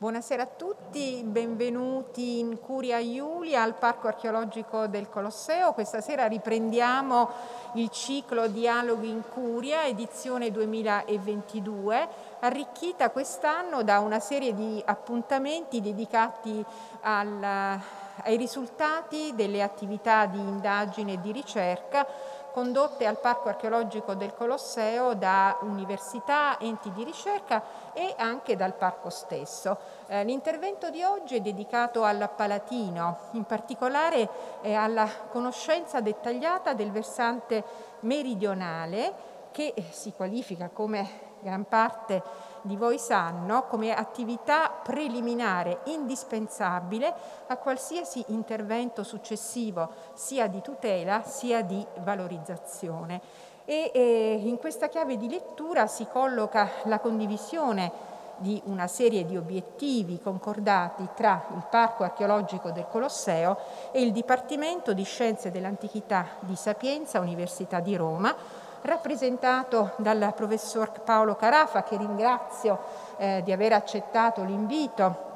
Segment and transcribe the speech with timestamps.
[0.00, 5.72] Buonasera a tutti, benvenuti in Curia Iulia al Parco Archeologico del Colosseo.
[5.72, 7.28] Questa sera riprendiamo
[7.74, 12.08] il ciclo Dialoghi in Curia, edizione 2022,
[12.38, 16.64] arricchita quest'anno da una serie di appuntamenti dedicati
[17.00, 22.06] al, ai risultati delle attività di indagine e di ricerca
[22.52, 27.62] condotte al Parco archeologico del Colosseo da università, enti di ricerca
[27.92, 29.78] e anche dal parco stesso.
[30.06, 34.28] Eh, l'intervento di oggi è dedicato al Palatino, in particolare
[34.62, 37.64] eh, alla conoscenza dettagliata del versante
[38.00, 42.22] meridionale che si qualifica come gran parte
[42.62, 47.12] di voi sanno come attività preliminare indispensabile
[47.46, 53.20] a qualsiasi intervento successivo sia di tutela sia di valorizzazione.
[53.64, 59.36] E, e in questa chiave di lettura si colloca la condivisione di una serie di
[59.36, 63.58] obiettivi concordati tra il Parco archeologico del Colosseo
[63.90, 68.34] e il Dipartimento di Scienze dell'Antichità di Sapienza, Università di Roma,
[68.82, 72.78] rappresentato dal professor Paolo Carafa, che ringrazio
[73.16, 75.26] eh, di aver accettato l'invito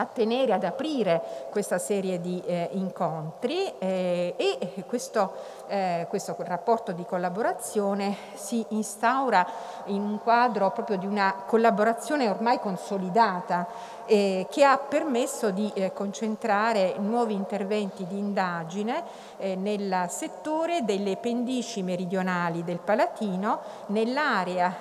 [0.00, 5.32] a tenere, ad aprire questa serie di eh, incontri eh, e questo,
[5.66, 9.44] eh, questo, rapporto di collaborazione si instaura
[9.86, 13.66] in un quadro proprio di una collaborazione ormai consolidata
[14.08, 19.04] eh, che ha permesso di eh, concentrare nuovi interventi di indagine
[19.36, 24.74] eh, nel settore delle pendici meridionali del Palatino, nell'area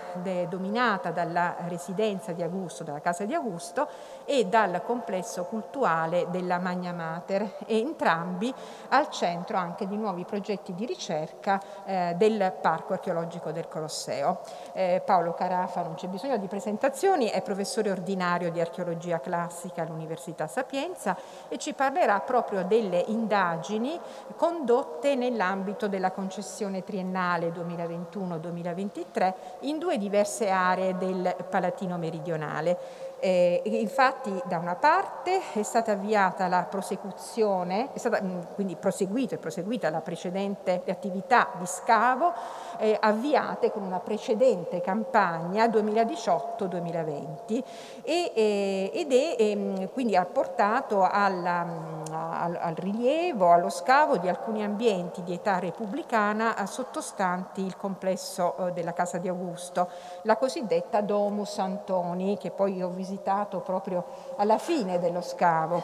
[0.48, 3.88] dominata dalla residenza di Augusto, dalla casa di Augusto
[4.26, 8.54] e dal complesso cultuale della Magna Mater e entrambi
[8.90, 14.40] al centro anche di nuovi progetti di ricerca eh, del Parco archeologico del Colosseo.
[14.74, 19.82] Eh, Paolo Carafa, non c'è bisogno di presentazioni, è professore ordinario di archeologia storia classica
[19.82, 21.18] all'Università Sapienza
[21.50, 24.00] e ci parlerà proprio delle indagini
[24.36, 33.06] condotte nell'ambito della concessione triennale 2021-2023 in due diverse aree del Palatino meridionale.
[33.20, 38.22] Eh, infatti da una parte è stata avviata la prosecuzione, è stata
[38.54, 42.32] quindi proseguita e proseguita la precedente attività di scavo
[42.78, 47.64] eh, avviate con una precedente campagna 2018-2020
[48.04, 54.18] e, eh, ed è ehm, quindi ha portato alla, mm, al, al, rilievo, allo scavo
[54.18, 59.90] di alcuni ambienti di età repubblicana eh, sottostanti il complesso eh, della Casa di Augusto,
[60.24, 64.06] la cosiddetta Domus Antoni che poi ho visitato proprio
[64.38, 65.84] alla fine dello scavo.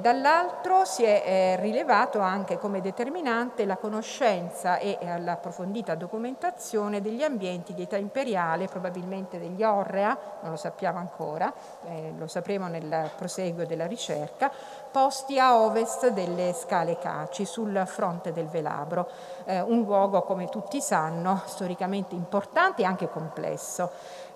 [0.00, 7.74] Dall'altro si è eh, rilevato anche come determinante la conoscenza e l'approfondita documentazione degli ambienti
[7.74, 11.52] di età imperiale, probabilmente degli Orrea, non lo sappiamo ancora,
[11.86, 14.50] eh, lo sapremo nel proseguo della ricerca,
[14.90, 19.08] posti a ovest delle scale Caci, sul fronte del Velabro,
[19.44, 23.90] eh, un luogo come tutti sanno storicamente importante e anche complesso.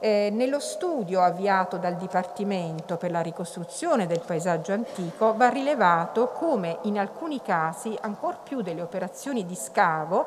[0.05, 6.79] Eh, nello studio avviato dal Dipartimento per la ricostruzione del paesaggio antico va rilevato come
[6.83, 10.27] in alcuni casi, ancor più delle operazioni di scavo,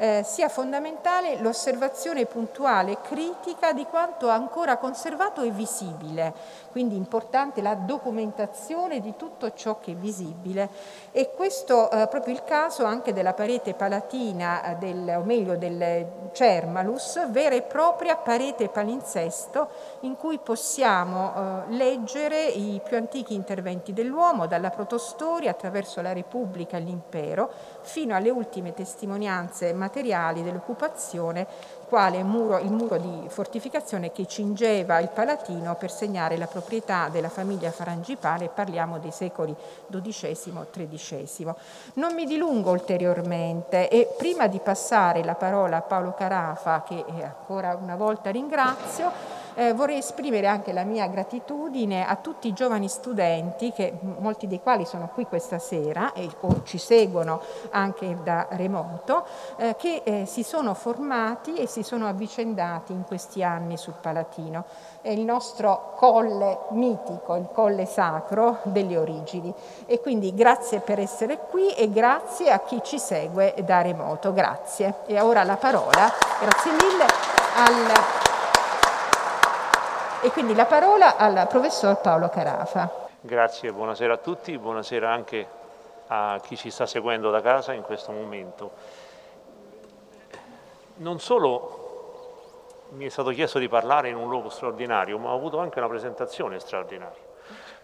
[0.00, 6.32] eh, sia fondamentale l'osservazione puntuale e critica di quanto ancora conservato e visibile,
[6.72, 10.70] quindi importante la documentazione di tutto ciò che è visibile.
[11.12, 16.06] E questo eh, proprio il caso anche della parete palatina, eh, del, o meglio del
[16.32, 19.68] Cermalus, vera e propria parete palinsesto
[20.00, 21.34] in cui possiamo
[21.68, 27.50] eh, leggere i più antichi interventi dell'uomo, dalla protostoria attraverso la Repubblica e l'impero,
[27.82, 31.46] fino alle ultime testimonianze materiali dell'occupazione,
[31.88, 37.28] quale muro, il muro di fortificazione che cingeva il Palatino per segnare la proprietà della
[37.28, 39.54] famiglia Farangipane, parliamo dei secoli
[39.88, 41.52] XII-XIII.
[41.94, 47.76] Non mi dilungo ulteriormente e prima di passare la parola a Paolo Carafa, che ancora
[47.80, 53.72] una volta ringrazio, eh, vorrei esprimere anche la mia gratitudine a tutti i giovani studenti,
[53.72, 59.24] che, molti dei quali sono qui questa sera e, o ci seguono anche da remoto,
[59.56, 64.64] eh, che eh, si sono formati e si sono avvicendati in questi anni sul Palatino.
[65.00, 69.52] È il nostro colle mitico, il colle sacro delle origini.
[69.86, 74.32] E quindi grazie per essere qui e grazie a chi ci segue da remoto.
[74.32, 74.96] Grazie.
[75.06, 77.04] E ora la parola, grazie mille,
[77.56, 78.29] al
[80.22, 83.08] e quindi la parola al professor Paolo Carafa.
[83.20, 85.46] Grazie, buonasera a tutti, buonasera anche
[86.08, 88.70] a chi ci sta seguendo da casa in questo momento.
[90.96, 91.78] Non solo
[92.90, 95.88] mi è stato chiesto di parlare in un luogo straordinario, ma ho avuto anche una
[95.88, 97.22] presentazione straordinaria,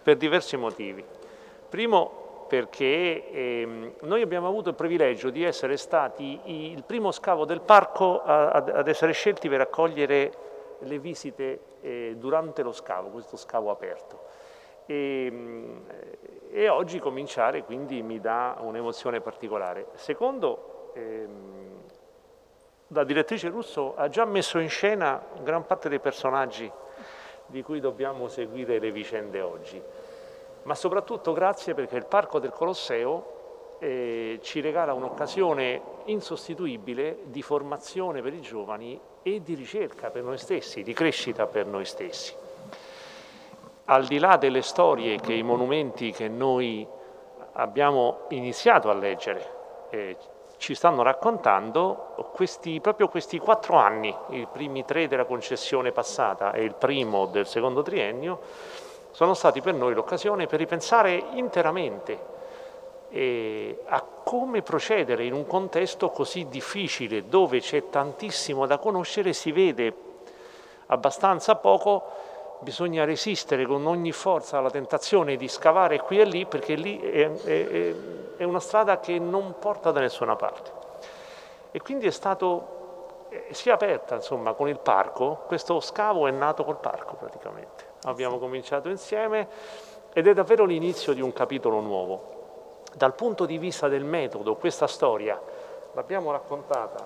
[0.02, 1.04] per diversi motivi.
[1.68, 7.60] Primo perché ehm, noi abbiamo avuto il privilegio di essere stati il primo scavo del
[7.60, 10.45] parco a, ad essere scelti per accogliere
[10.80, 14.20] le visite eh, durante lo scavo, questo scavo aperto.
[14.86, 15.84] E, ehm,
[16.50, 19.88] e, oggi cominciare quindi mi dà un'emozione particolare.
[19.94, 21.80] Secondo, ehm,
[22.88, 26.70] la direttrice Russo ha già messo in scena gran parte dei personaggi
[27.46, 29.80] di cui dobbiamo seguire le vicende oggi,
[30.62, 33.34] ma soprattutto grazie perché il Parco del Colosseo
[33.78, 40.38] eh, ci regala un'occasione insostituibile di formazione per i giovani e di ricerca per noi
[40.38, 42.34] stessi, di crescita per noi stessi.
[43.86, 46.86] Al di là delle storie che i monumenti che noi
[47.52, 49.54] abbiamo iniziato a leggere
[49.90, 50.16] eh,
[50.58, 56.64] ci stanno raccontando questi, proprio questi quattro anni, i primi tre della concessione passata e
[56.64, 58.40] il primo del secondo triennio,
[59.10, 62.34] sono stati per noi l'occasione per ripensare interamente
[63.16, 69.52] eh, a come procedere in un contesto così difficile, dove c'è tantissimo da conoscere, si
[69.52, 69.94] vede
[70.88, 72.04] abbastanza poco,
[72.60, 77.32] bisogna resistere con ogni forza alla tentazione di scavare qui e lì perché lì è,
[77.32, 77.94] è,
[78.36, 80.70] è una strada che non porta da nessuna parte.
[81.70, 86.30] E quindi è stato, eh, si è aperta insomma con il parco, questo scavo è
[86.30, 87.94] nato col parco praticamente.
[88.02, 89.48] Abbiamo cominciato insieme
[90.12, 92.35] ed è davvero l'inizio di un capitolo nuovo.
[92.96, 95.38] Dal punto di vista del metodo, questa storia
[95.92, 97.04] l'abbiamo raccontata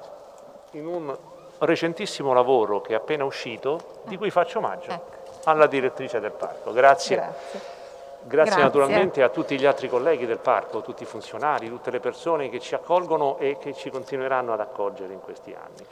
[0.72, 1.16] in un
[1.58, 4.90] recentissimo lavoro che è appena uscito, di cui faccio omaggio.
[4.90, 6.72] Ecco alla direttrice del parco.
[6.72, 7.16] Grazie.
[7.16, 7.78] Grazie.
[8.22, 12.00] Grazie, Grazie, naturalmente a tutti gli altri colleghi del parco, tutti i funzionari, tutte le
[12.00, 15.86] persone che ci accolgono e che ci continueranno ad accogliere in questi anni.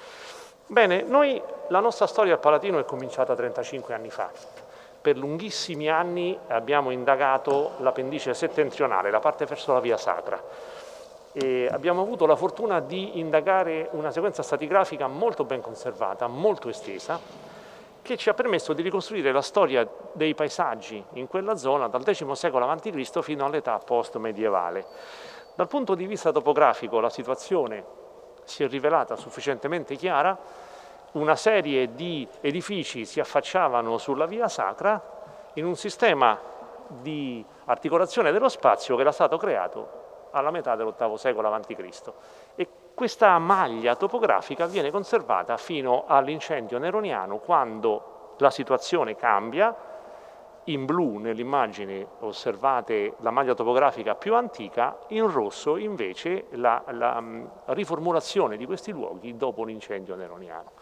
[0.67, 4.29] Bene, noi, la nostra storia al Palatino è cominciata 35 anni fa.
[5.01, 10.43] Per lunghissimi anni abbiamo indagato l'appendice settentrionale, la parte verso la via sacra.
[11.33, 17.21] E abbiamo avuto la fortuna di indagare una sequenza stratigrafica molto ben conservata, molto estesa,
[18.03, 22.31] che ci ha permesso di ricostruire la storia dei paesaggi in quella zona dal X
[22.33, 23.21] secolo a.C.
[23.21, 24.85] fino all'età post-medievale.
[25.55, 27.85] Dal punto di vista topografico la situazione
[28.45, 30.37] si è rivelata sufficientemente chiara,
[31.13, 35.01] una serie di edifici si affacciavano sulla via sacra
[35.55, 36.39] in un sistema
[36.89, 42.13] di articolazione dello spazio che era stato creato alla metà dell'VIII secolo a.C.
[42.55, 49.75] E questa maglia topografica viene conservata fino all'incendio neroniano quando la situazione cambia,
[50.65, 57.23] in blu nell'immagine osservate la maglia topografica più antica, in rosso invece la, la
[57.67, 60.78] riformulazione di questi luoghi dopo l'incendio neroniano.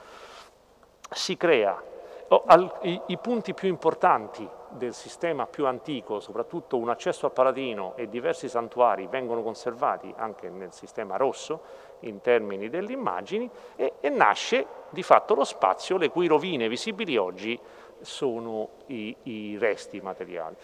[1.10, 1.80] Si crea
[2.28, 2.44] oh,
[2.82, 8.48] i, punti più importanti del sistema più antico, soprattutto un accesso al Palatino e diversi
[8.48, 15.02] santuari vengono conservati anche nel sistema rosso in termini delle immagini e, e nasce di
[15.02, 17.58] fatto lo spazio le cui rovine visibili oggi
[18.00, 20.56] sono i, i resti materiali.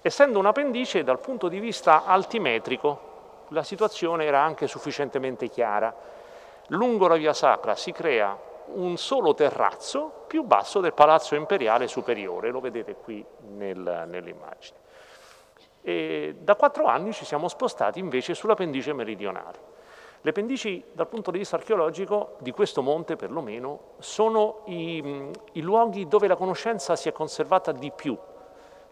[0.00, 3.06] Essendo un appendice dal punto di vista altimetrico
[3.48, 5.94] la situazione era anche sufficientemente chiara.
[6.68, 8.36] Lungo la via sacra si crea
[8.74, 14.76] un solo terrazzo più basso del palazzo imperiale superiore, lo vedete qui nel, nell'immagine.
[16.38, 19.76] da quattro anni ci siamo spostati invece sulla pendice meridionale.
[20.22, 26.08] Le pendici dal punto di vista archeologico di questo monte perlomeno sono i, i luoghi
[26.08, 28.18] dove la conoscenza si è conservata di più,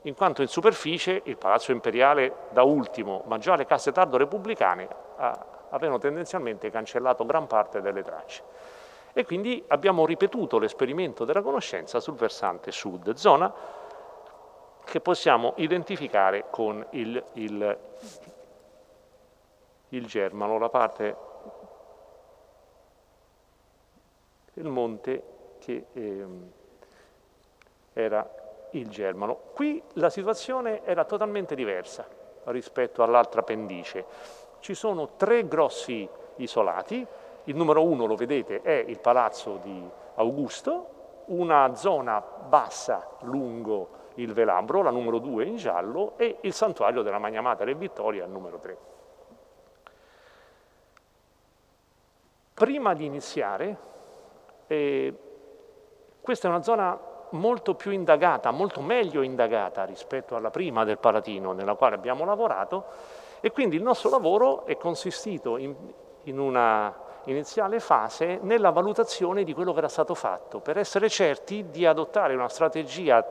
[0.03, 4.89] in quanto in superficie il Palazzo Imperiale da ultimo, ma già le case tardo repubblicane
[5.71, 8.43] avevano tendenzialmente cancellato gran parte delle tracce
[9.19, 13.51] e quindi abbiamo ripetuto l'esperimento della conoscenza sul versante sud, zona
[14.85, 17.79] che possiamo identificare con il, il,
[19.89, 21.17] il Germano, la parte
[24.53, 25.23] del monte
[25.61, 26.27] che eh,
[27.95, 28.31] era
[28.73, 29.35] il Germano.
[29.55, 32.07] Qui la situazione era totalmente diversa
[32.45, 34.05] rispetto all'altra pendice.
[34.61, 36.07] Ci sono tre grossi
[36.37, 37.07] isolati,
[37.47, 40.95] il numero uno, lo vedete, è il palazzo di Augusto,
[41.27, 47.19] una zona bassa lungo il Velambro, la numero due in giallo, e il santuario della
[47.19, 48.77] Magna Mater e Vittoria, il numero tre.
[52.55, 53.77] Prima di iniziare,
[54.67, 55.15] eh,
[56.21, 56.99] questa è una zona
[57.31, 62.87] molto più indagata, molto meglio indagata rispetto alla prima del Palatino nella quale abbiamo lavorato
[63.41, 65.75] e quindi il nostro lavoro è consistito in,
[66.23, 66.95] in una
[67.27, 72.35] iniziale fase nella valutazione di quello che era stato fatto, per essere certi di adottare
[72.35, 73.25] una strategia,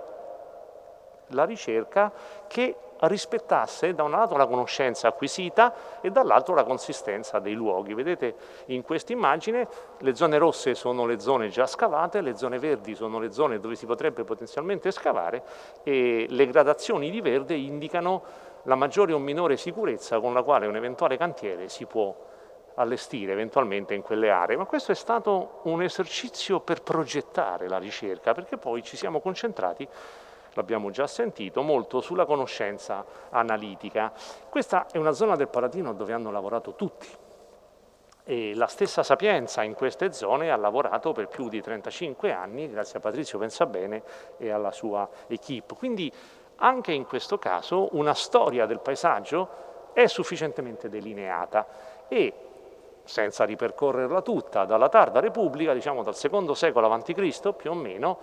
[1.30, 2.12] la ricerca,
[2.48, 7.94] che rispettasse da un lato la conoscenza acquisita e dall'altro la consistenza dei luoghi.
[7.94, 8.36] Vedete
[8.68, 9.68] in questa immagine
[10.00, 13.76] le zone rosse sono le zone già scavate, le zone verdi sono le zone dove
[13.76, 15.44] si potrebbe potenzialmente scavare
[15.84, 18.24] e le gradazioni di verde indicano
[18.64, 22.16] la maggiore o minore sicurezza con la quale un eventuale cantiere si può
[22.76, 28.34] allestire eventualmente in quelle aree, ma questo è stato un esercizio per progettare la ricerca,
[28.34, 29.88] perché poi ci siamo concentrati
[30.56, 34.12] l'abbiamo già sentito, molto sulla conoscenza analitica.
[34.50, 37.08] Questa è una zona del Palatino dove hanno lavorato tutti.
[38.24, 42.98] E la stessa Sapienza in queste zone ha lavorato per più di 35 anni, grazie
[42.98, 44.02] a Patrizio Pensabene
[44.38, 45.76] e alla sua equip.
[45.76, 46.12] Quindi
[46.58, 51.68] anche in questo caso una storia del paesaggio è sufficientemente delineata
[52.08, 52.34] e
[53.06, 57.54] senza ripercorrerla tutta, dalla tarda Repubblica, diciamo dal secondo secolo a.C.
[57.54, 58.18] più o meno,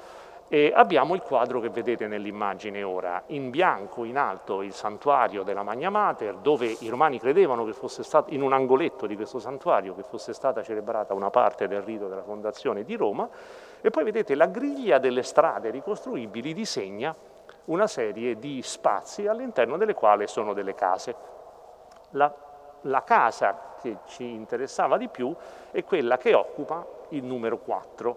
[0.48, 5.62] e abbiamo il quadro che vedete nell'immagine ora, in bianco in alto il santuario della
[5.62, 9.94] Magna Mater, dove i romani credevano che fosse stato, in un angoletto di questo santuario,
[9.94, 13.26] che fosse stata celebrata una parte del rito della fondazione di Roma,
[13.80, 17.14] e poi vedete la griglia delle strade ricostruibili disegna
[17.66, 21.14] una serie di spazi all'interno delle quali sono delle case.
[22.10, 22.30] La,
[22.82, 25.34] la casa che ci interessava di più
[25.70, 28.16] è quella che occupa il numero 4,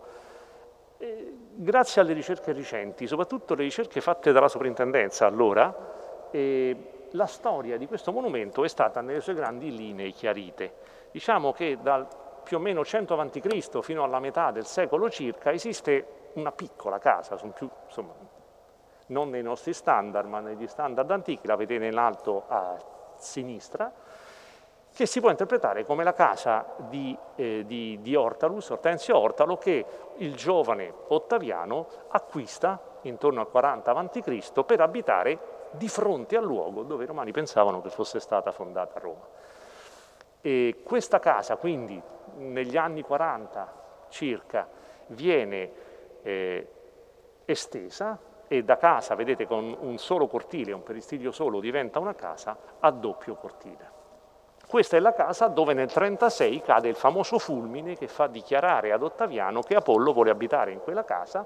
[0.97, 7.77] eh, grazie alle ricerche recenti, soprattutto le ricerche fatte dalla soprintendenza allora, eh, la storia
[7.77, 10.73] di questo monumento è stata nelle sue grandi linee chiarite.
[11.11, 12.07] Diciamo che dal
[12.43, 13.79] più o meno 100 a.C.
[13.81, 18.13] fino alla metà del secolo circa esiste una piccola casa, più, insomma,
[19.07, 22.77] non nei nostri standard ma negli standard antichi, la vedete in alto a
[23.17, 23.91] sinistra,
[24.95, 29.85] che si può interpretare come la casa di, eh, di, di Ortalus, Ortensio Ortalo, che
[30.15, 34.63] il giovane Ottaviano acquista intorno al 40 a.C.
[34.63, 35.37] per abitare
[35.71, 39.27] di fronte al luogo dove i romani pensavano che fosse stata fondata Roma.
[40.39, 42.01] E questa casa quindi
[42.37, 43.73] negli anni 40
[44.07, 44.65] circa
[45.07, 45.71] viene
[46.21, 46.67] eh,
[47.43, 52.57] estesa e da casa, vedete con un solo cortile, un peristiglio solo, diventa una casa
[52.79, 53.94] a doppio cortile.
[54.67, 59.03] Questa è la casa dove nel 36 cade il famoso fulmine che fa dichiarare ad
[59.03, 61.45] Ottaviano che Apollo vuole abitare in quella casa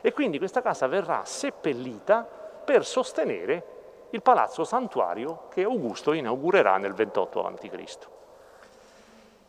[0.00, 2.26] e quindi questa casa verrà seppellita
[2.64, 3.66] per sostenere
[4.10, 7.98] il palazzo santuario che Augusto inaugurerà nel 28 a.C.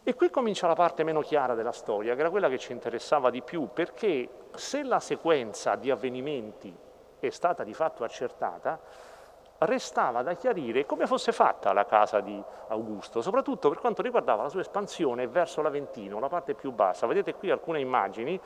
[0.06, 3.30] E qui comincia la parte meno chiara della storia, che era quella che ci interessava
[3.30, 6.76] di più, perché se la sequenza di avvenimenti
[7.20, 8.80] è stata di fatto accertata,
[9.66, 14.50] restava da chiarire come fosse fatta la casa di Augusto, soprattutto per quanto riguardava la
[14.50, 17.08] sua espansione verso l'Aventino, la parte più bassa.
[17.08, 18.40] Vedete qui alcune immagini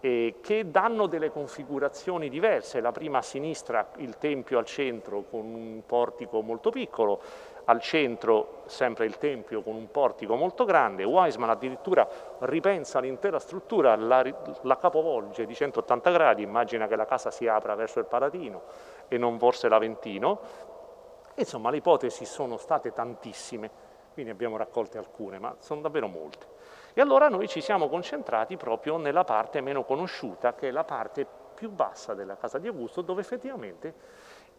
[0.00, 2.80] eh, che danno delle configurazioni diverse.
[2.80, 7.20] La prima a sinistra, il tempio al centro con un portico molto piccolo,
[7.66, 11.04] al centro sempre il tempio con un portico molto grande.
[11.04, 12.08] Weisman addirittura
[12.40, 14.24] ripensa l'intera struttura, la,
[14.62, 18.62] la capovolge di 180 gradi, immagina che la casa si apra verso il Palatino
[19.08, 20.40] e non forse l'Aventino.
[21.34, 23.70] Insomma, le ipotesi sono state tantissime,
[24.12, 26.54] quindi abbiamo raccolte alcune, ma sono davvero molte.
[26.94, 31.26] E allora noi ci siamo concentrati proprio nella parte meno conosciuta, che è la parte
[31.54, 33.94] più bassa della casa di Augusto, dove effettivamente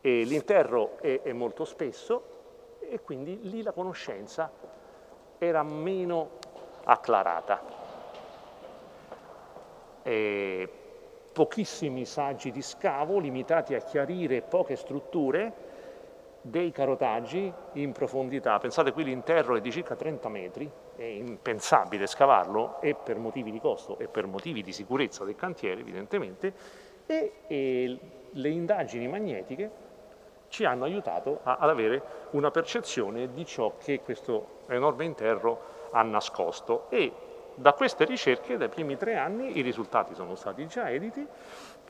[0.01, 2.35] eh, l'interro è, è molto spesso
[2.79, 4.51] e quindi lì la conoscenza
[5.37, 6.31] era meno
[6.83, 7.61] acclarata.
[10.03, 10.69] E
[11.33, 15.75] pochissimi saggi di scavo limitati a chiarire poche strutture,
[16.41, 18.57] dei carotaggi in profondità.
[18.57, 23.59] Pensate qui l'interro è di circa 30 metri, è impensabile scavarlo e per motivi di
[23.59, 26.53] costo e per motivi di sicurezza del cantiere evidentemente
[27.05, 27.99] e, e
[28.31, 29.85] le indagini magnetiche
[30.49, 32.01] ci hanno aiutato a, ad avere
[32.31, 37.11] una percezione di ciò che questo enorme interro ha nascosto e
[37.55, 41.25] da queste ricerche, dai primi tre anni, i risultati sono stati già editi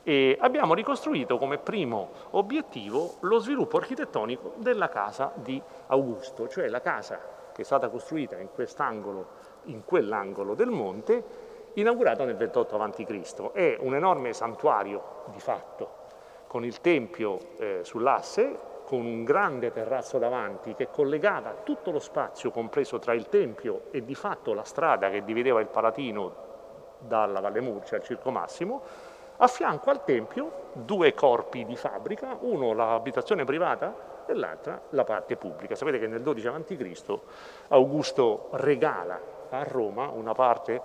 [0.02, 6.80] e abbiamo ricostruito come primo obiettivo lo sviluppo architettonico della casa di Augusto, cioè la
[6.80, 7.20] casa
[7.52, 9.26] che è stata costruita in quest'angolo,
[9.64, 11.24] in quell'angolo del monte,
[11.74, 13.50] inaugurata nel 28 a.C.
[13.52, 15.97] È un enorme santuario di fatto,
[16.48, 22.50] con il tempio eh, sull'asse, con un grande terrazzo davanti che collegava tutto lo spazio
[22.50, 26.46] compreso tra il Tempio e di fatto la strada che divideva il Palatino
[27.00, 28.82] dalla Valle Murcia al Circo Massimo,
[29.36, 35.36] a fianco al Tempio due corpi di fabbrica, uno l'abitazione privata e l'altra la parte
[35.36, 35.74] pubblica.
[35.74, 37.18] Sapete che nel 12 a.C.
[37.68, 40.80] Augusto regala a Roma una parte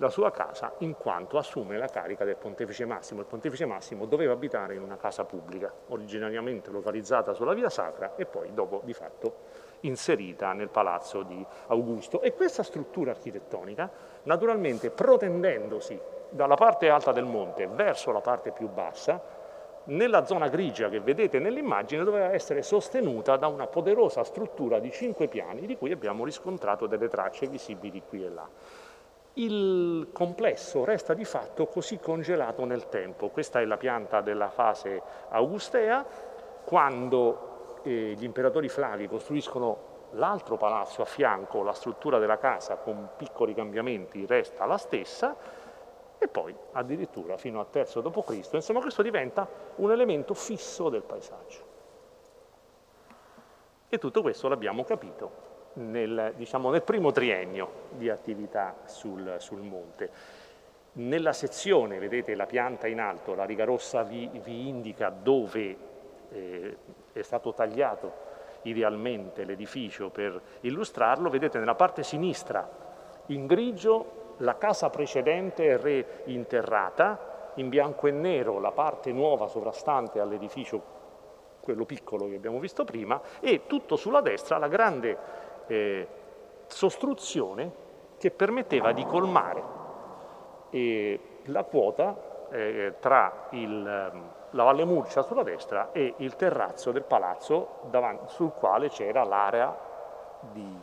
[0.00, 3.20] la sua casa in quanto assume la carica del pontefice Massimo.
[3.20, 8.24] Il pontefice Massimo doveva abitare in una casa pubblica, originariamente localizzata sulla via sacra e
[8.24, 12.22] poi dopo di fatto inserita nel palazzo di Augusto.
[12.22, 13.90] E questa struttura architettonica,
[14.22, 19.38] naturalmente protendendosi dalla parte alta del monte verso la parte più bassa,
[19.82, 25.28] nella zona grigia che vedete nell'immagine doveva essere sostenuta da una poderosa struttura di cinque
[25.28, 28.48] piani di cui abbiamo riscontrato delle tracce visibili qui e là.
[29.34, 33.28] Il complesso resta di fatto così congelato nel tempo.
[33.28, 36.04] Questa è la pianta della fase augustea,
[36.64, 43.10] quando eh, gli imperatori Flavi costruiscono l'altro palazzo a fianco, la struttura della casa con
[43.16, 45.36] piccoli cambiamenti resta la stessa,
[46.18, 48.52] e poi addirittura fino al terzo d.C.
[48.52, 51.68] Insomma questo diventa un elemento fisso del paesaggio.
[53.88, 60.10] E tutto questo l'abbiamo capito nel, diciamo, nel, primo triennio di attività sul, sul, monte.
[60.92, 65.76] Nella sezione, vedete la pianta in alto, la riga rossa vi, vi indica dove
[66.30, 66.76] eh,
[67.12, 68.28] è stato tagliato
[68.62, 72.68] idealmente l'edificio per illustrarlo, vedete nella parte sinistra
[73.26, 80.98] in grigio la casa precedente reinterrata, in bianco e nero la parte nuova sovrastante all'edificio,
[81.60, 85.16] quello piccolo che abbiamo visto prima, e tutto sulla destra la grande
[85.70, 86.08] eh,
[86.66, 89.62] sostruzione che permetteva di colmare
[90.70, 93.82] eh, la quota eh, tra il,
[94.50, 99.76] la Valle Murcia sulla destra e il terrazzo del palazzo davanti, sul quale c'era l'area
[100.52, 100.76] di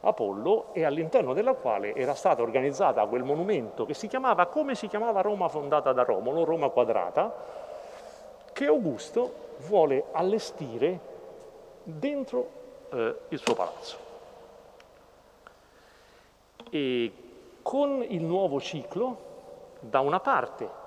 [0.00, 4.88] Apollo e all'interno della quale era stata organizzata quel monumento che si chiamava come si
[4.88, 7.32] chiamava Roma fondata da Romolo, Roma quadrata,
[8.52, 10.98] che Augusto vuole allestire
[11.84, 12.48] dentro
[12.90, 14.11] eh, il suo palazzo.
[16.74, 17.12] E
[17.60, 20.80] con il nuovo ciclo, da una parte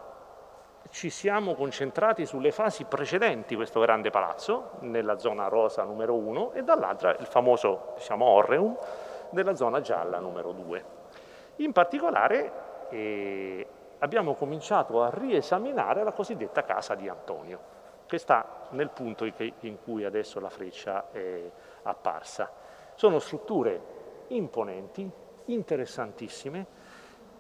[0.89, 6.63] ci siamo concentrati sulle fasi precedenti questo grande palazzo, nella zona rosa numero uno, e
[6.63, 8.75] dall'altra il famoso diciamo, Orreum,
[9.29, 10.85] della zona gialla numero 2.
[11.57, 13.67] In particolare eh,
[13.99, 17.59] abbiamo cominciato a riesaminare la cosiddetta casa di Antonio,
[18.07, 19.25] che sta nel punto
[19.59, 21.47] in cui adesso la freccia è
[21.83, 22.51] apparsa.
[22.95, 23.93] Sono strutture
[24.29, 26.65] imponenti, interessantissime,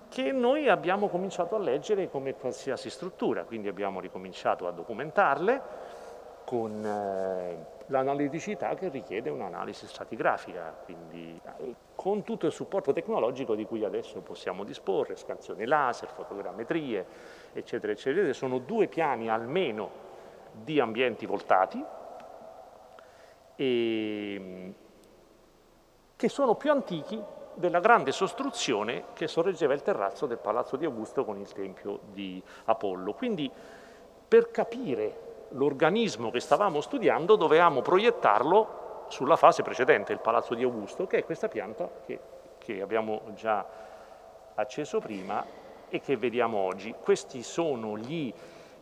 [0.09, 5.61] che noi abbiamo cominciato a leggere come qualsiasi struttura, quindi abbiamo ricominciato a documentarle
[6.45, 13.65] con eh, l'analiticità che richiede un'analisi stratigrafica, quindi eh, con tutto il supporto tecnologico di
[13.65, 17.05] cui adesso possiamo disporre, scansioni laser, fotogrammetrie,
[17.53, 18.31] eccetera, eccetera.
[18.33, 20.03] Sono due piani almeno
[20.51, 21.83] di ambienti voltati
[23.55, 24.73] e,
[26.15, 27.21] che sono più antichi
[27.55, 32.41] della grande sostruzione che sorreggeva il terrazzo del Palazzo di Augusto con il Tempio di
[32.65, 33.13] Apollo.
[33.13, 33.51] Quindi
[34.27, 41.07] per capire l'organismo che stavamo studiando dovevamo proiettarlo sulla fase precedente, il Palazzo di Augusto,
[41.07, 42.19] che è questa pianta che,
[42.57, 43.65] che abbiamo già
[44.55, 45.45] acceso prima
[45.89, 46.93] e che vediamo oggi.
[46.99, 48.33] Questi sono gli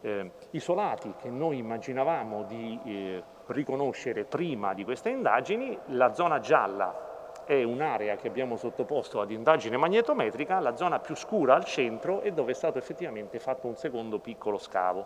[0.02, 5.78] eh, isolati che noi immaginavamo di eh, riconoscere prima di queste indagini.
[5.88, 7.12] La zona gialla
[7.46, 12.32] è un'area che abbiamo sottoposto ad indagine magnetometrica, la zona più scura al centro e
[12.32, 15.06] dove è stato effettivamente fatto un secondo piccolo scavo.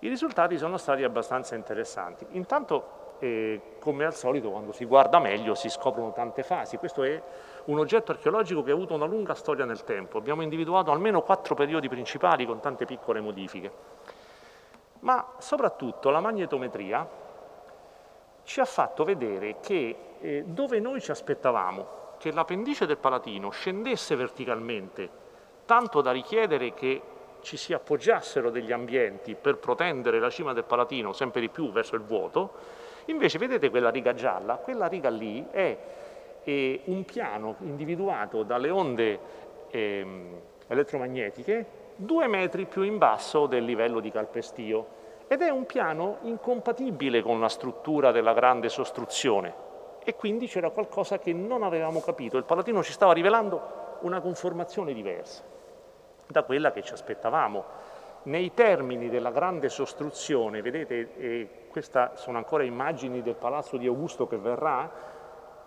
[0.00, 2.26] I risultati sono stati abbastanza interessanti.
[2.30, 6.76] Intanto, eh, come al solito, quando si guarda meglio si scoprono tante fasi.
[6.76, 7.22] Questo è
[7.66, 10.18] un oggetto archeologico che ha avuto una lunga storia nel tempo.
[10.18, 13.70] Abbiamo individuato almeno quattro periodi principali con tante piccole modifiche.
[15.00, 17.08] Ma soprattutto la magnetometria
[18.44, 24.14] ci ha fatto vedere che eh, dove noi ci aspettavamo che l'appendice del Palatino scendesse
[24.14, 25.08] verticalmente,
[25.66, 27.00] tanto da richiedere che
[27.40, 31.96] ci si appoggiassero degli ambienti per protendere la cima del Palatino sempre di più verso
[31.96, 32.52] il vuoto,
[33.06, 35.76] invece vedete quella riga gialla, quella riga lì è,
[36.44, 39.18] è un piano individuato dalle onde
[39.70, 40.06] eh,
[40.68, 47.22] elettromagnetiche due metri più in basso del livello di calpestio ed è un piano incompatibile
[47.22, 49.70] con la struttura della grande sostruzione.
[50.04, 54.92] E quindi c'era qualcosa che non avevamo capito, il Palatino ci stava rivelando una conformazione
[54.92, 55.42] diversa
[56.26, 57.90] da quella che ci aspettavamo.
[58.24, 64.26] Nei termini della grande sostruzione, vedete, e queste sono ancora immagini del palazzo di Augusto
[64.26, 64.90] che verrà,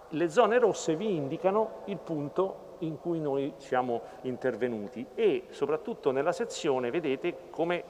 [0.10, 5.06] le zone rosse vi indicano il punto in cui noi siamo intervenuti.
[5.16, 7.84] E soprattutto nella sezione vedete come eh,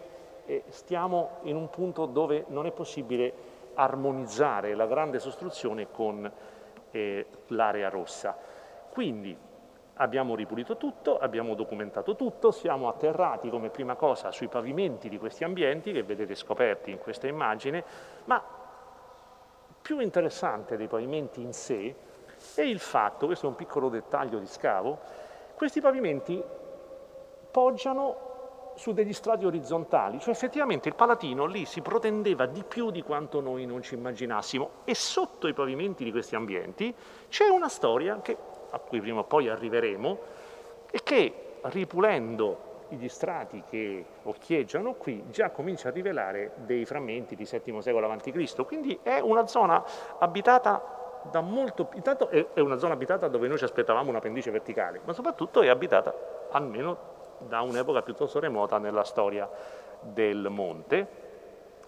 [0.70, 3.34] stiamo in un punto dove non è possibile
[3.74, 6.32] armonizzare la grande sostruzione con
[6.92, 8.38] eh, l'area rossa.
[8.90, 9.38] Quindi
[9.96, 15.44] abbiamo ripulito tutto, abbiamo documentato tutto, siamo atterrati come prima cosa sui pavimenti di questi
[15.44, 17.84] ambienti che vedete scoperti in questa immagine,
[18.26, 18.44] ma
[19.82, 21.96] più interessante dei pavimenti in sé
[22.56, 25.00] è il fatto, questo è un piccolo dettaglio di scavo,
[25.56, 26.42] questi pavimenti
[27.52, 28.34] poggiano
[28.76, 33.42] su degli strati orizzontali, cioè effettivamente il Palatino lì si protendeva di più di quanto
[33.42, 36.94] noi non ci immaginassimo e sotto i pavimenti di questi ambienti
[37.30, 38.38] c'è una storia che,
[38.70, 40.20] a cui prima o poi arriveremo
[40.92, 47.48] e che ripulendo gli strati che occhieggiano qui già comincia a rivelare dei frammenti di
[47.50, 48.66] VII secolo a.C.
[48.66, 49.84] Quindi è una zona
[50.20, 51.90] abitata da molto...
[51.96, 55.70] Intanto è una zona abitata dove noi ci aspettavamo una pendice verticale, ma soprattutto è
[55.70, 56.14] abitata
[56.52, 59.50] almeno da un'epoca piuttosto remota nella storia
[60.02, 61.24] del monte.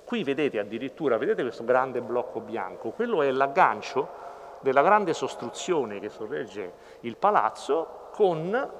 [0.04, 4.26] Qui vedete addirittura, vedete questo grande blocco bianco, quello è l'aggancio
[4.62, 8.72] della grande sostruzione che sorregge il palazzo con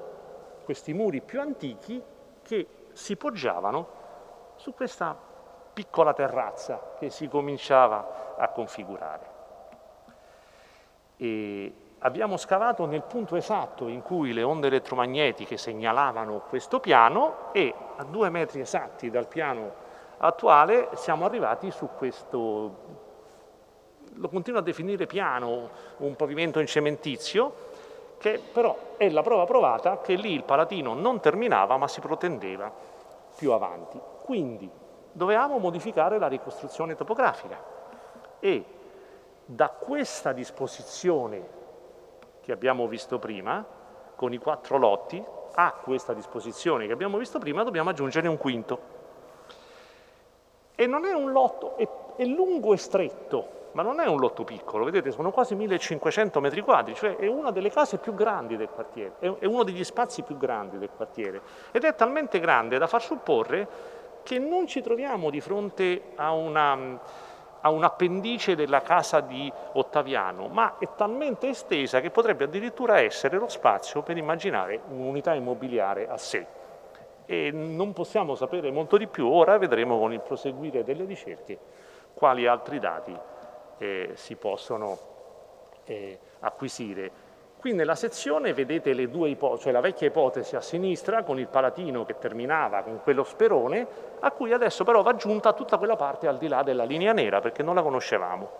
[0.64, 2.02] questi muri più antichi
[2.42, 3.88] che si poggiavano
[4.56, 5.16] su questa
[5.72, 9.36] piccola terrazza che si cominciava a configurare.
[11.16, 17.74] E abbiamo scavato nel punto esatto in cui le onde elettromagnetiche segnalavano questo piano e
[17.96, 19.86] a due metri esatti dal piano
[20.18, 22.76] attuale siamo arrivati su questo,
[24.14, 27.66] lo continuo a definire piano, un pavimento in cementizio,
[28.18, 32.70] che però è la prova provata che lì il Palatino non terminava ma si protendeva
[33.36, 34.00] più avanti.
[34.22, 34.68] Quindi
[35.12, 37.76] dovevamo modificare la ricostruzione topografica
[38.40, 38.64] e
[39.44, 41.57] da questa disposizione
[42.48, 43.62] che abbiamo visto prima,
[44.16, 48.80] con i quattro lotti, a questa disposizione che abbiamo visto prima dobbiamo aggiungere un quinto.
[50.74, 54.44] E non è un lotto, è, è lungo e stretto, ma non è un lotto
[54.44, 58.70] piccolo, vedete sono quasi 1500 metri quadri, cioè è una delle case più grandi del
[58.70, 63.02] quartiere, è uno degli spazi più grandi del quartiere ed è talmente grande da far
[63.02, 63.68] supporre
[64.22, 66.98] che non ci troviamo di fronte a una
[67.60, 73.36] a un appendice della casa di Ottaviano, ma è talmente estesa che potrebbe addirittura essere
[73.36, 76.46] lo spazio per immaginare un'unità immobiliare a sé.
[77.26, 81.58] E non possiamo sapere molto di più, ora vedremo con il proseguire delle ricerche
[82.14, 83.16] quali altri dati
[83.78, 84.98] eh, si possono
[85.84, 87.26] eh, acquisire
[87.58, 91.48] Qui nella sezione vedete le due ipotesi, cioè la vecchia ipotesi a sinistra con il
[91.48, 93.84] Palatino che terminava con quello sperone,
[94.20, 97.40] a cui adesso però va aggiunta tutta quella parte al di là della linea nera
[97.40, 98.50] perché non la conoscevamo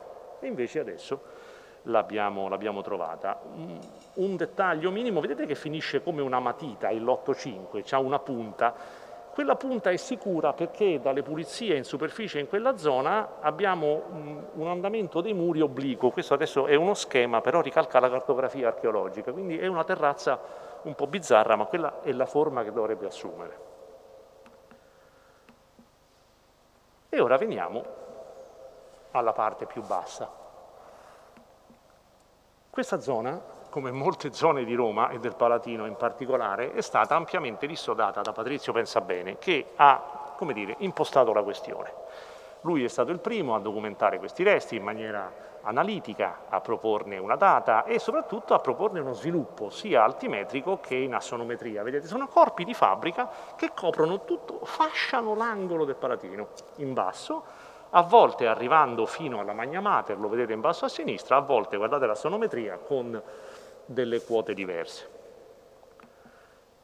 [0.40, 1.22] e invece adesso
[1.82, 2.48] l'abbiamo,
[2.82, 3.40] trovata.
[4.14, 8.74] Un dettaglio minimo, vedete che finisce come una matita il lotto 5, ha una punta
[9.38, 14.03] quella punta è sicura perché dalle pulizie in superficie in quella zona abbiamo
[14.55, 19.31] un andamento dei muri obliquo, questo adesso è uno schema però ricalca la cartografia archeologica,
[19.31, 20.40] quindi è una terrazza
[20.83, 23.59] un po' bizzarra ma quella è la forma che dovrebbe assumere.
[27.09, 27.85] E ora veniamo
[29.12, 30.29] alla parte più bassa.
[32.70, 37.66] Questa zona come molte zone di Roma e del Palatino in particolare, è stata ampiamente
[37.66, 41.92] rissodata da Patrizio Pensabene che ha, dire, impostato la questione.
[42.62, 47.37] Lui è stato il primo a documentare questi resti in maniera analitica, a proporne una
[47.37, 51.83] data e soprattutto a proporne uno sviluppo sia altimetrico che in assonometria.
[51.83, 57.42] Vedete, sono corpi di fabbrica che coprono tutto, fasciano l'angolo del Palatino in basso,
[57.90, 61.76] a volte arrivando fino alla Magna Mater, lo vedete in basso a sinistra, a volte,
[61.76, 63.22] guardate l'assonometria, con
[63.88, 65.16] delle quote diverse.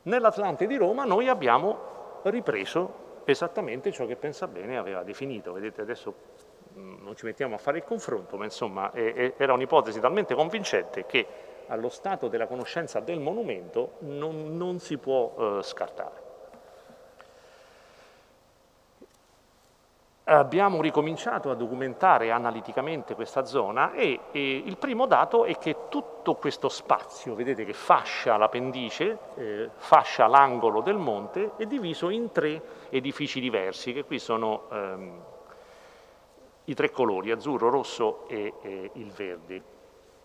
[0.02, 5.52] Nell'Atlante di Roma noi abbiamo ripreso esattamente ciò che Pensabene aveva definito.
[5.52, 6.14] Vedete, adesso
[6.76, 11.26] mm, non ci mettiamo a fare il confronto, ma insomma era un'ipotesi talmente convincente che
[11.68, 16.23] allo stato della conoscenza del monumento non, non si può eh, scartare.
[20.24, 26.34] Abbiamo ricominciato a documentare analiticamente questa zona e, e, il primo dato è che tutto
[26.36, 32.32] questo spazio, vedete che fascia la pendice, eh, fascia l'angolo del monte, è diviso in
[32.32, 35.22] tre edifici diversi, che qui sono ehm,
[36.64, 39.62] i tre colori, azzurro, rosso e, e il verde.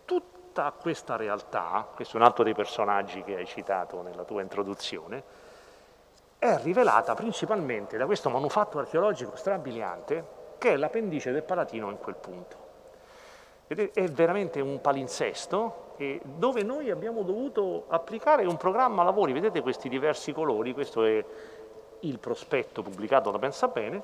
[0.05, 5.48] Tutta questa realtà, questo è un altro dei personaggi che hai citato nella tua introduzione,
[6.39, 12.15] è rivelata principalmente da questo manufatto archeologico strabiliante che è l'appendice del Palatino in quel
[12.15, 12.67] punto.
[13.67, 15.87] Vedete, è veramente un palinsesto
[16.23, 21.23] dove noi abbiamo dovuto applicare un programma lavori, vedete questi diversi colori, questo è
[21.99, 24.01] il prospetto pubblicato da Pensa Bene,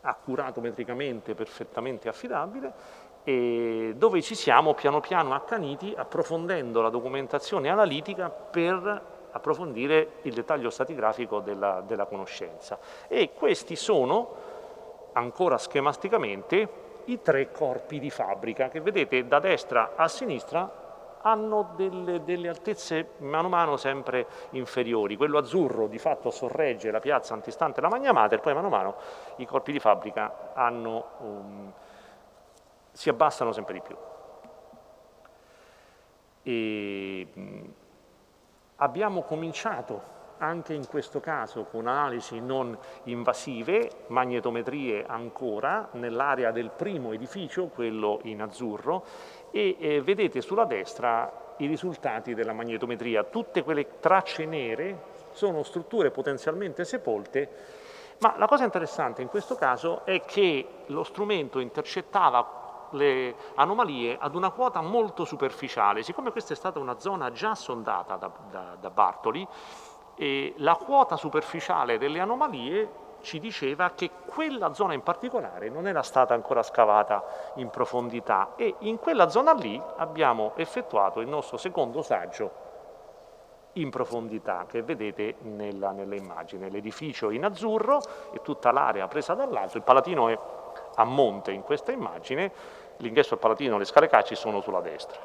[0.00, 2.72] accurato metricamente, perfettamente affidabile,
[3.22, 10.70] e dove ci siamo piano piano accaniti approfondendo la documentazione analitica per approfondire il dettaglio
[10.70, 12.78] stratigrafico della, della conoscenza.
[13.08, 14.34] E questi sono,
[15.12, 20.80] ancora schematicamente, i tre corpi di fabbrica che vedete da destra a sinistra
[21.22, 25.16] hanno delle, delle, altezze mano a mano sempre inferiori.
[25.16, 28.96] Quello azzurro di fatto sorregge la piazza antistante la Magna Mater, poi mano a mano
[29.36, 31.72] i corpi di fabbrica hanno, um,
[32.92, 33.96] si abbassano sempre di più.
[36.42, 37.26] E,
[38.80, 47.12] abbiamo cominciato anche in questo caso con analisi non invasive, magnetometrie ancora, nell'area del primo
[47.12, 49.04] edificio, quello in azzurro,
[49.50, 53.24] e eh, vedete sulla destra i risultati della magnetometria.
[53.24, 57.48] Tutte quelle tracce nere sono strutture potenzialmente sepolte,
[58.20, 62.59] ma la cosa interessante in questo caso è che lo strumento intercettava
[62.90, 66.02] le anomalie ad una quota molto superficiale.
[66.02, 69.46] Siccome questa è stata una zona già sondata da, da, da Bartoli,
[70.16, 76.02] eh, la quota superficiale delle anomalie ci diceva che quella zona in particolare non era
[76.02, 82.02] stata ancora scavata in profondità e in quella zona lì abbiamo effettuato il nostro secondo
[82.02, 82.68] saggio
[83.74, 86.70] in profondità che vedete nella, nelle immagini.
[86.70, 88.00] L'edificio in azzurro
[88.32, 90.38] e tutta l'area presa dall'alto, il Palatino è
[91.00, 92.52] a monte in questa immagine,
[92.98, 95.18] l'ingresso al Palatino e le scale Cacci sono sulla destra.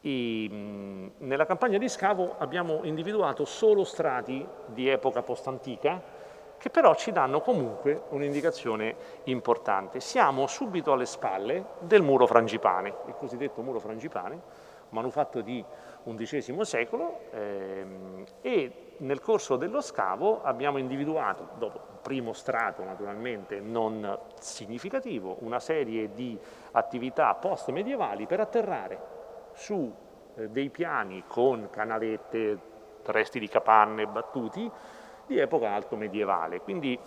[0.00, 6.18] E, nella campagna di scavo abbiamo individuato solo strati di epoca post-antica
[6.58, 10.00] che però ci danno comunque un'indicazione importante.
[10.00, 14.40] Siamo subito alle spalle del muro frangipane, il cosiddetto muro frangipane,
[14.90, 15.64] manufatto di
[16.04, 23.60] XI secolo ehm, e nel corso dello scavo abbiamo individuato, dopo il primo strato naturalmente
[23.60, 26.38] non significativo, una serie di
[26.72, 28.98] attività post-medievali per atterrare
[29.54, 29.92] su
[30.34, 32.68] eh, dei piani con canalette,
[33.04, 34.70] resti di capanne battuti
[35.26, 36.60] di epoca alto medievale.
[36.60, 36.98] Quindi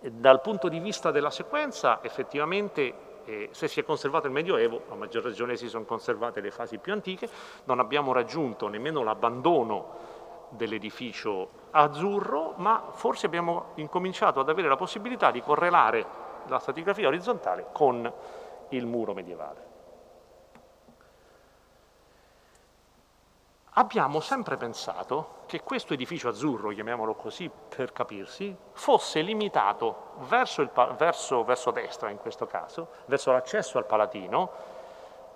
[0.00, 4.84] eh, dal punto di vista della sequenza effettivamente eh, se si è conservato il Medioevo,
[4.90, 7.28] a maggior ragione si sono conservate le fasi più antiche,
[7.64, 10.09] non abbiamo raggiunto nemmeno l'abbandono
[10.50, 16.06] dell'edificio azzurro, ma forse abbiamo incominciato ad avere la possibilità di correlare
[16.46, 18.12] la stratigrafia orizzontale con
[18.70, 19.70] il muro medievale.
[23.74, 31.44] abbiamo sempre pensato che questo edificio azzurro, chiamiamolo così per capirsi, fosse limitato verso, verso,
[31.44, 34.50] verso destra in questo caso, verso l'accesso al Palatino,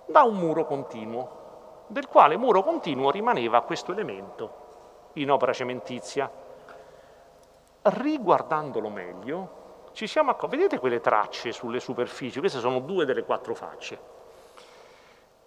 [0.07, 1.42] da un muro continuo,
[1.87, 4.62] del quale muro continuo rimaneva questo elemento
[5.14, 6.31] in opera cementizia.
[7.83, 13.55] Riguardandolo meglio, ci siamo accorti, vedete quelle tracce sulle superfici, queste sono due delle quattro
[13.55, 13.98] facce,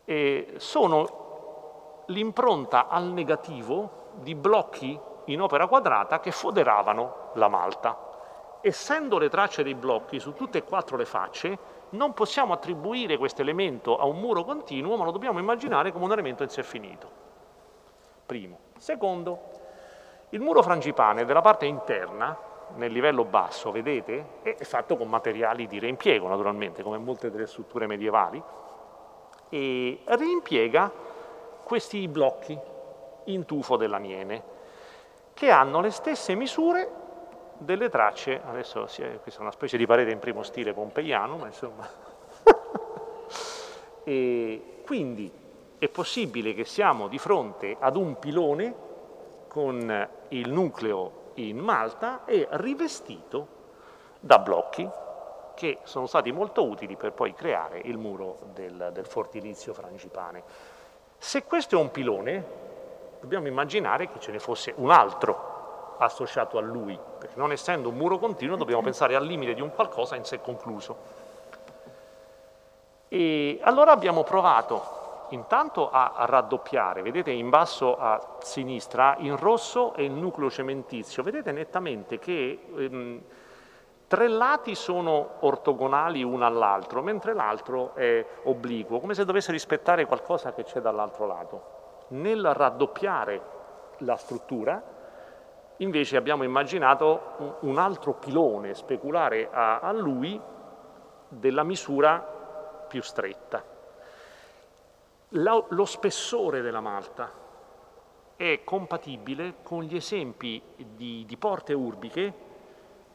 [0.06, 8.06] e sono l'impronta al negativo di blocchi in opera quadrata che foderavano la malta.
[8.62, 11.58] Essendo le tracce dei blocchi su tutte e quattro le facce,
[11.89, 16.12] non possiamo attribuire questo elemento a un muro continuo, ma lo dobbiamo immaginare come un
[16.12, 17.10] elemento in sé finito.
[18.25, 18.60] Primo.
[18.77, 19.49] Secondo,
[20.30, 22.38] il muro frangipane della parte interna,
[22.76, 27.88] nel livello basso, vedete, è fatto con materiali di reimpiego, naturalmente, come molte delle strutture
[27.88, 28.44] medievali,
[29.50, 30.92] e reimpiega
[31.63, 32.60] questi blocchi
[33.26, 34.56] in tufo della Niene,
[35.34, 36.92] che hanno le stesse misure
[37.58, 38.88] delle tracce, adesso
[39.22, 41.88] questa è una specie di parete in primo stile pompeiano, ma insomma...
[44.04, 45.32] e quindi
[45.78, 48.87] è possibile che siamo di fronte ad un pilone
[49.47, 53.55] con il nucleo in malta e rivestito
[54.19, 54.89] da blocchi
[55.55, 60.43] che sono stati molto utili per poi creare il muro del, del fortilizio frangipane.
[61.17, 62.45] Se questo è un pilone,
[63.19, 67.95] dobbiamo immaginare che ce ne fosse un altro associato a lui, perché non essendo un
[67.95, 71.25] muro continuo dobbiamo pensare al limite di un qualcosa in sé concluso.
[73.07, 74.96] E allora abbiamo provato
[75.30, 81.52] intanto a, raddoppiare, vedete in basso a sinistra in rosso è il nucleo cementizio, vedete
[81.52, 83.22] nettamente che ehm,
[84.08, 90.54] Tre lati sono ortogonali uno all'altro, mentre l'altro è obliquo, come se dovesse rispettare qualcosa
[90.54, 91.62] che c'è dall'altro lato.
[92.10, 93.42] Nel raddoppiare
[93.98, 94.82] la struttura,
[95.78, 100.40] invece abbiamo immaginato un altro pilone speculare a, a lui
[101.28, 103.62] della misura più stretta.
[105.32, 107.30] Lo spessore della malta
[108.38, 112.46] è compatibile con gli esempi di, di porte urbiche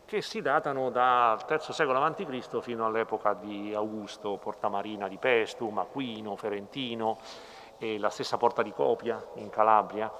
[0.04, 2.60] che si datano dal III secolo a.C.
[2.60, 7.16] fino all'epoca di Augusto, Porta Marina di Pestum, Aquino, Ferentino,
[7.78, 10.12] e la stessa Porta di Copia in Calabria.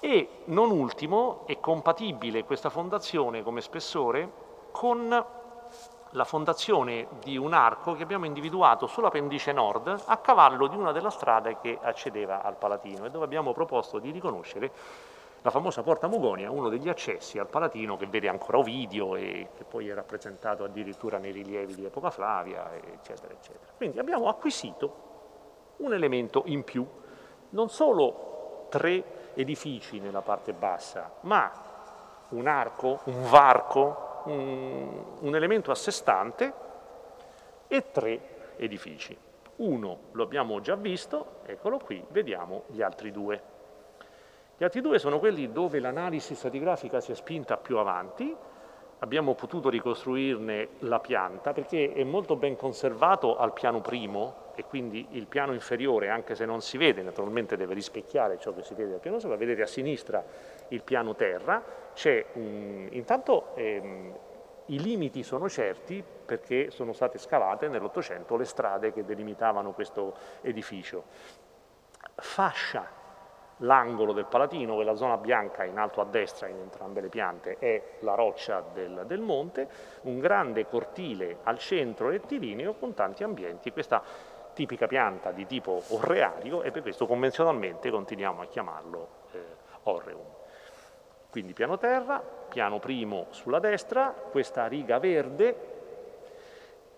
[0.00, 4.32] E non ultimo è compatibile questa fondazione come spessore
[4.72, 5.24] con
[6.10, 10.92] la fondazione di un arco che abbiamo individuato sulla pendice nord a cavallo di una
[10.92, 14.72] delle strade che accedeva al Palatino e dove abbiamo proposto di riconoscere
[15.42, 19.64] la famosa Porta Mugonia, uno degli accessi al Palatino che vede ancora Ovidio e che
[19.64, 23.72] poi è rappresentato addirittura nei rilievi di epoca Flavia, eccetera, eccetera.
[23.76, 25.08] Quindi abbiamo acquisito
[25.78, 26.86] un elemento in più,
[27.50, 31.50] non solo tre edifici nella parte bassa, ma
[32.30, 36.52] un arco, un varco, un, un elemento a sé stante
[37.68, 39.16] e tre edifici.
[39.56, 43.42] Uno lo abbiamo già visto, eccolo qui, vediamo gli altri due.
[44.56, 48.34] Gli altri due sono quelli dove l'analisi stratigrafica si è spinta più avanti,
[48.98, 55.06] abbiamo potuto ricostruirne la pianta perché è molto ben conservato al piano primo e quindi
[55.12, 58.94] il piano inferiore, anche se non si vede, naturalmente deve rispecchiare ciò che si vede
[58.94, 60.22] al piano sopra, vedete a sinistra
[60.68, 61.62] il piano terra,
[61.94, 64.14] c'è intanto ehm,
[64.66, 71.04] i limiti sono certi perché sono state scavate nell'Ottocento le strade che delimitavano questo edificio.
[72.16, 72.98] Fascia
[73.60, 77.82] l'angolo del Palatino, quella zona bianca in alto a destra in entrambe le piante è
[78.00, 79.68] la roccia del, del monte,
[80.02, 84.02] un grande cortile al centro rettilineo con tanti ambienti, questa
[84.60, 89.42] tipica pianta di tipo orreario e per questo convenzionalmente continuiamo a chiamarlo eh,
[89.84, 90.26] orreum.
[91.30, 95.56] Quindi piano terra, piano primo sulla destra, questa riga verde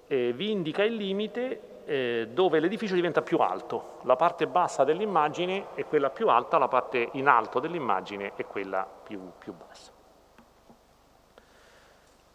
[0.09, 3.99] eh, vi indica il limite eh, dove l'edificio diventa più alto.
[4.03, 8.85] La parte bassa dell'immagine è quella più alta, la parte in alto dell'immagine è quella
[9.05, 9.93] più, più bassa.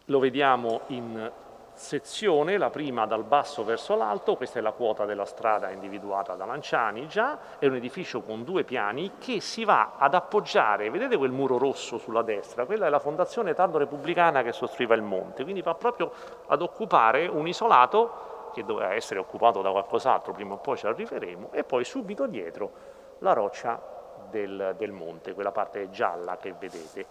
[0.06, 1.30] Lo vediamo in
[1.78, 6.44] sezione, la prima dal basso verso l'alto, questa è la quota della strada individuata da
[6.44, 11.30] Lanciani già, è un edificio con due piani che si va ad appoggiare, vedete quel
[11.30, 12.66] muro rosso sulla destra?
[12.66, 16.12] Quella è la fondazione tardo repubblicana che sostituiva il monte, quindi va proprio
[16.48, 21.50] ad occupare un isolato che doveva essere occupato da qualcos'altro, prima o poi ci arriveremo,
[21.52, 22.70] e poi subito dietro
[23.18, 23.80] la roccia
[24.28, 27.06] del, del monte, quella parte gialla che vedete.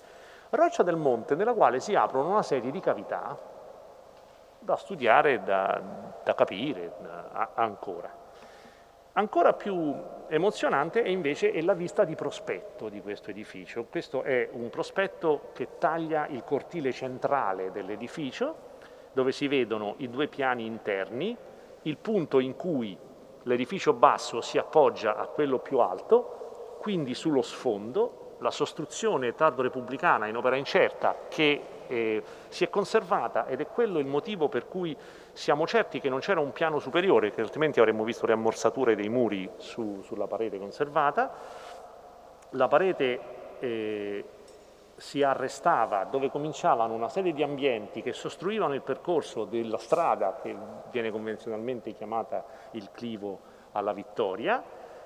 [0.49, 3.55] Roccia del monte nella quale si aprono una serie di cavità
[4.67, 5.81] da studiare, da,
[6.25, 8.13] da capire da, ancora.
[9.13, 9.95] Ancora più
[10.27, 13.85] emozionante è invece è la vista di prospetto di questo edificio.
[13.85, 18.75] Questo è un prospetto che taglia il cortile centrale dell'edificio
[19.13, 21.35] dove si vedono i due piani interni,
[21.83, 22.95] il punto in cui
[23.43, 30.35] l'edificio basso si appoggia a quello più alto, quindi sullo sfondo, la sostruzione tardo-repubblicana in
[30.35, 34.95] opera incerta che eh, si è conservata ed è quello il motivo per cui
[35.33, 39.09] siamo certi che non c'era un piano superiore, che altrimenti avremmo visto le ammorzature dei
[39.09, 41.31] muri su, sulla parete conservata.
[42.51, 43.19] La parete
[43.59, 44.25] eh,
[44.95, 50.55] si arrestava, dove cominciavano una serie di ambienti che sostruivano il percorso della strada che
[50.89, 53.39] viene convenzionalmente chiamata il clivo
[53.73, 54.63] alla vittoria.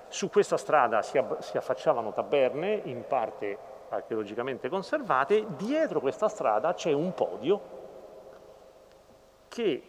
[0.08, 3.58] Su questa strada si, si affacciavano taberne, in parte
[3.96, 5.44] archeologicamente conservate.
[5.56, 7.60] Dietro questa strada c'è un podio
[9.48, 9.82] che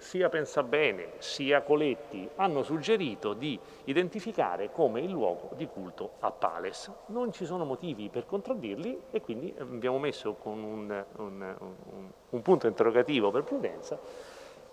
[0.00, 6.90] sia Pensabene sia Coletti hanno suggerito di identificare come il luogo di culto a Pales.
[7.06, 12.42] Non ci sono motivi per contraddirli e quindi abbiamo messo con un, un, un, un
[12.42, 13.98] punto interrogativo per prudenza.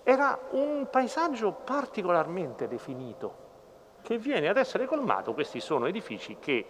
[0.04, 3.46] Era un paesaggio particolarmente definito
[4.02, 5.34] che viene ad essere colmato.
[5.34, 6.66] Questi sono edifici che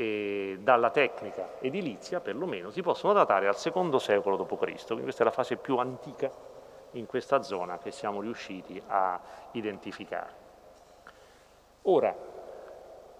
[0.00, 5.24] eh, dalla tecnica edilizia perlomeno si possono datare al secondo secolo d.C., quindi questa è
[5.24, 6.30] la fase più antica
[6.92, 9.20] in questa zona che siamo riusciti a
[9.52, 10.46] identificare.
[11.82, 12.14] Ora,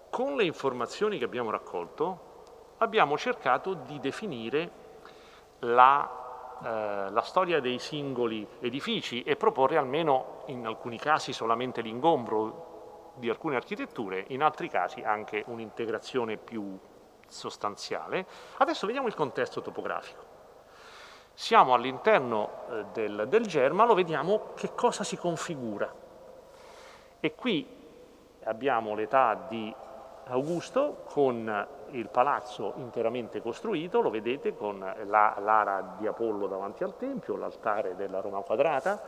[0.09, 2.27] con le informazioni che abbiamo raccolto,
[2.77, 4.71] abbiamo cercato di definire
[5.59, 12.68] la, eh, la, storia dei singoli edifici e proporre almeno in alcuni casi solamente l'ingombro
[13.19, 16.77] di alcune architetture, in altri casi anche un'integrazione più
[17.27, 18.25] sostanziale.
[18.57, 20.27] Adesso vediamo il contesto topografico.
[21.33, 25.93] Siamo all'interno eh, del, del Germalo, vediamo che cosa si configura.
[27.19, 27.67] E qui
[28.43, 29.73] abbiamo l'età di
[30.25, 37.35] Augusto con il palazzo interamente costruito, lo vedete con l'ara di Apollo davanti al Tempio,
[37.35, 39.01] l'altare della Roma quadrata,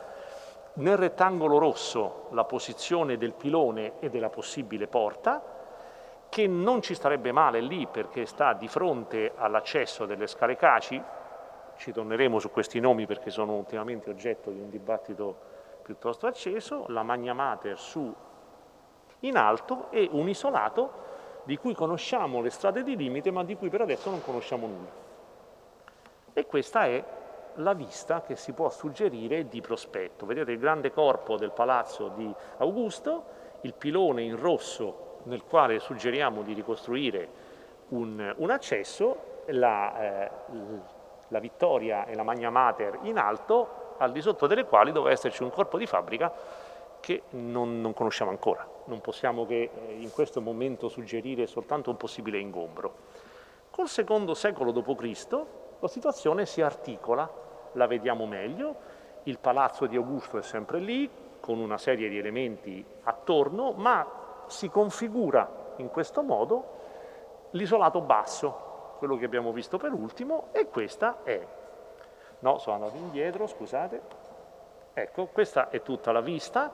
[0.74, 5.42] nel rettangolo rosso la posizione del pilone e della possibile porta
[6.28, 11.02] che non ci starebbe male lì perché sta di fronte all'accesso delle scale Caci,
[11.76, 15.36] ci torneremo su questi nomi perché sono ultimamente oggetto di un dibattito
[15.82, 18.14] piuttosto acceso, la Magna Mater su
[19.20, 21.00] in alto e un isolato
[21.44, 24.90] di cui conosciamo le strade di limite ma di cui per adesso non conosciamo nulla.
[26.32, 27.04] E questa è
[27.56, 30.26] la vista che si può suggerire di prospetto.
[30.26, 33.24] Vedete il grande corpo del palazzo di Augusto,
[33.62, 37.28] il pilone in rosso nel quale suggeriamo di ricostruire
[37.88, 40.30] un, un accesso, la, eh,
[41.28, 45.42] la Vittoria e la Magna Mater in alto, al di sotto delle quali doveva esserci
[45.42, 46.32] un corpo di fabbrica
[47.00, 48.66] che non, non conosciamo ancora.
[48.86, 52.94] Non possiamo che eh, in questo momento suggerire soltanto un possibile ingombro.
[53.70, 55.44] Col secondo secolo d.C.
[55.82, 57.28] la situazione si articola,
[57.72, 58.76] la vediamo meglio,
[59.24, 61.10] il palazzo di Augusto è sempre lì,
[61.40, 64.06] con una serie di elementi attorno, ma
[64.46, 66.78] si configura in questo modo
[67.50, 71.44] l'isolato basso, quello che abbiamo visto per ultimo, e questa è,
[72.38, 74.02] no, sono andato indietro, scusate,
[74.94, 76.70] ecco, questa è tutta la vista,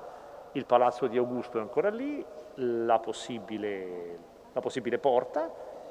[0.52, 2.22] il palazzo di Augusto è ancora lì,
[2.56, 4.18] la possibile,
[4.52, 5.50] la possibile porta,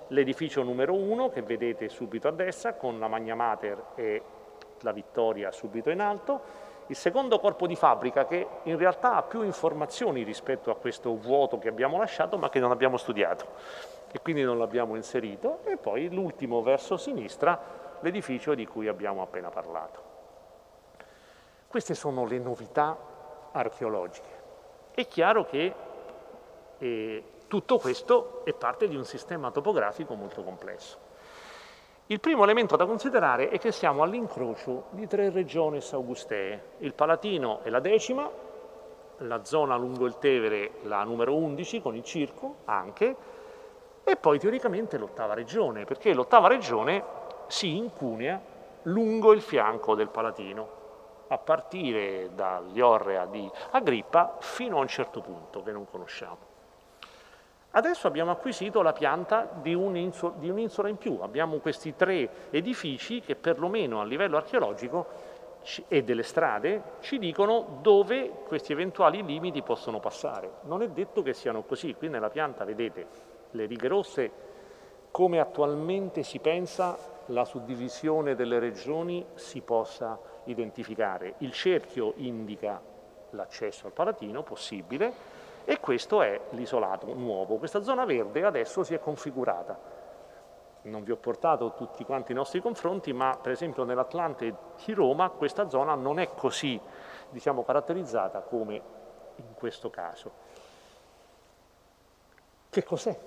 [0.09, 4.21] l'edificio numero uno che vedete subito a destra con la Magna Mater e
[4.81, 9.41] la Vittoria subito in alto, il secondo corpo di fabbrica che in realtà ha più
[9.43, 13.45] informazioni rispetto a questo vuoto che abbiamo lasciato ma che non abbiamo studiato
[14.11, 17.59] e quindi non l'abbiamo inserito e poi l'ultimo verso sinistra
[17.99, 20.15] l'edificio di cui abbiamo appena parlato.
[21.67, 22.97] Queste sono le novità
[23.51, 24.35] archeologiche.
[24.91, 25.73] È chiaro che
[26.77, 30.97] eh, tutto questo è parte di un sistema topografico molto complesso.
[32.07, 37.61] Il primo elemento da considerare è che siamo all'incrocio di tre regioni augustee, il Palatino
[37.63, 38.29] è la decima,
[39.17, 43.15] la zona lungo il Tevere la numero 11 con il circo anche,
[44.03, 47.03] e poi teoricamente l'ottava regione, perché l'ottava regione
[47.47, 48.41] si incunea
[48.83, 50.75] lungo il fianco del Palatino,
[51.27, 56.46] a partire dagli Orrea di Agrippa fino a un certo punto che non conosciamo.
[57.77, 64.01] Adesso abbiamo acquisito la pianta di un'isola in più, abbiamo questi tre edifici che perlomeno
[64.01, 65.05] a livello archeologico
[65.87, 70.53] e delle strade ci dicono dove questi eventuali limiti possono passare.
[70.63, 73.05] Non è detto che siano così, qui nella pianta vedete
[73.51, 74.31] le righe rosse,
[75.11, 76.97] come attualmente si pensa
[77.27, 81.35] la suddivisione delle regioni si possa identificare.
[81.39, 82.81] Il cerchio indica
[83.31, 85.36] l'accesso al Palatino possibile,
[85.69, 87.57] e questo è l'isolato nuovo.
[87.57, 89.77] Questa zona verde adesso si è configurata.
[90.83, 94.55] Non vi ho portato tutti quanti i nostri confronti, ma per esempio nell'Atlante
[94.85, 96.79] di Roma questa zona non è così
[97.29, 98.81] diciamo, caratterizzata come
[99.35, 100.31] in questo caso.
[102.69, 103.19] Che cos'è?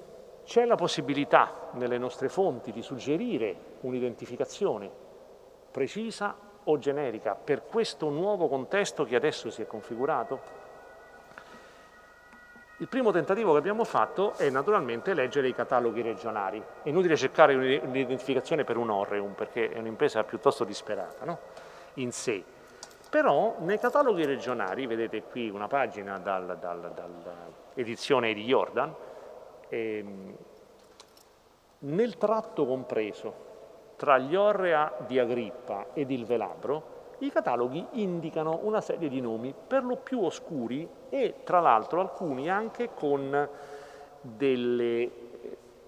[0.42, 4.90] C'è la possibilità nelle nostre fonti di suggerire un'identificazione
[5.70, 6.34] precisa
[6.64, 10.59] o generica per questo nuovo contesto che adesso si è configurato?
[12.80, 16.64] Il primo tentativo che abbiamo fatto è naturalmente leggere i cataloghi regionali.
[16.82, 21.40] È inutile cercare un'identificazione per un Orreum perché è un'impresa piuttosto disperata no?
[21.94, 22.42] in sé.
[23.10, 28.94] Però nei cataloghi regionali, vedete qui una pagina dall'edizione di Jordan,
[29.68, 30.36] ehm,
[31.80, 33.34] nel tratto compreso
[33.96, 39.54] tra gli Orrea di Agrippa ed il Velabro, i cataloghi indicano una serie di nomi
[39.66, 43.48] per lo più oscuri e tra l'altro alcuni anche con
[44.20, 45.10] delle,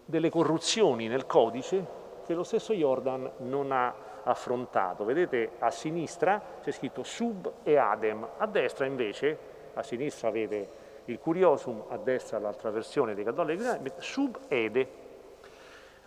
[0.04, 5.04] delle corruzioni nel codice che lo stesso Jordan non ha affrontato.
[5.04, 9.38] Vedete a sinistra c'è scritto sub e adem, a destra invece,
[9.74, 15.00] a sinistra avete il curiosum, a destra l'altra versione dei cataloghi, sub ede.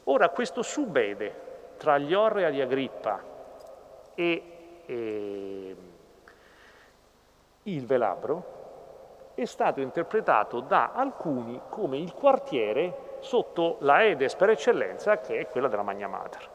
[0.05, 1.43] Ora questo sub ede
[1.77, 3.21] tra gli Orrea di Agrippa
[4.13, 4.54] e
[4.85, 5.75] eh,
[7.63, 8.53] il velabro
[9.33, 15.47] è stato interpretato da alcuni come il quartiere sotto la Edes per eccellenza che è
[15.47, 16.49] quella della Magna Mater.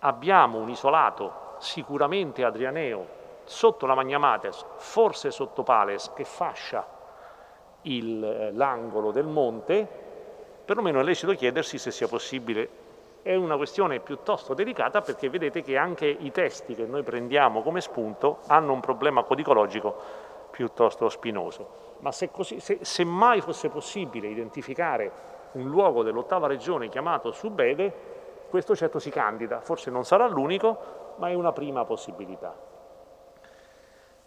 [0.00, 3.06] Abbiamo un isolato sicuramente adrianeo
[3.44, 6.94] sotto la Magna Mater, forse sotto Pales, che fascia
[7.82, 9.86] l'angolo del monte,
[10.64, 12.84] perlomeno è lecito chiedersi se sia possibile
[13.26, 17.80] è una questione piuttosto delicata perché vedete che anche i testi che noi prendiamo come
[17.80, 19.96] spunto hanno un problema codicologico
[20.52, 21.96] piuttosto spinoso.
[21.98, 25.10] Ma se, così, se, se mai fosse possibile identificare
[25.54, 27.92] un luogo dell'ottava regione chiamato Subede,
[28.48, 32.54] questo certo si candida, forse non sarà l'unico, ma è una prima possibilità.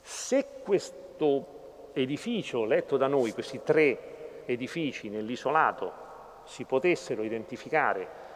[0.02, 6.08] Se questo edificio letto da noi, questi tre edifici nell'isolato,
[6.43, 8.28] si potessero identificare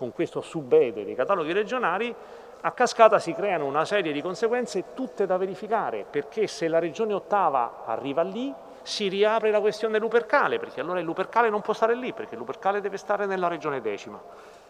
[0.00, 2.14] con questo subede dei cataloghi regionali,
[2.62, 7.12] a cascata si creano una serie di conseguenze tutte da verificare, perché se la regione
[7.12, 11.94] ottava arriva lì, si riapre la questione dell'Upercale, perché allora il Lupercale non può stare
[11.94, 14.18] lì, perché Lupercale deve stare nella regione decima.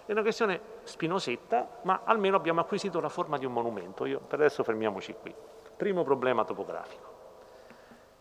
[0.05, 4.07] È una questione spinosetta, ma almeno abbiamo acquisito la forma di un monumento.
[4.07, 5.33] Io, per adesso fermiamoci qui.
[5.76, 7.18] Primo problema topografico.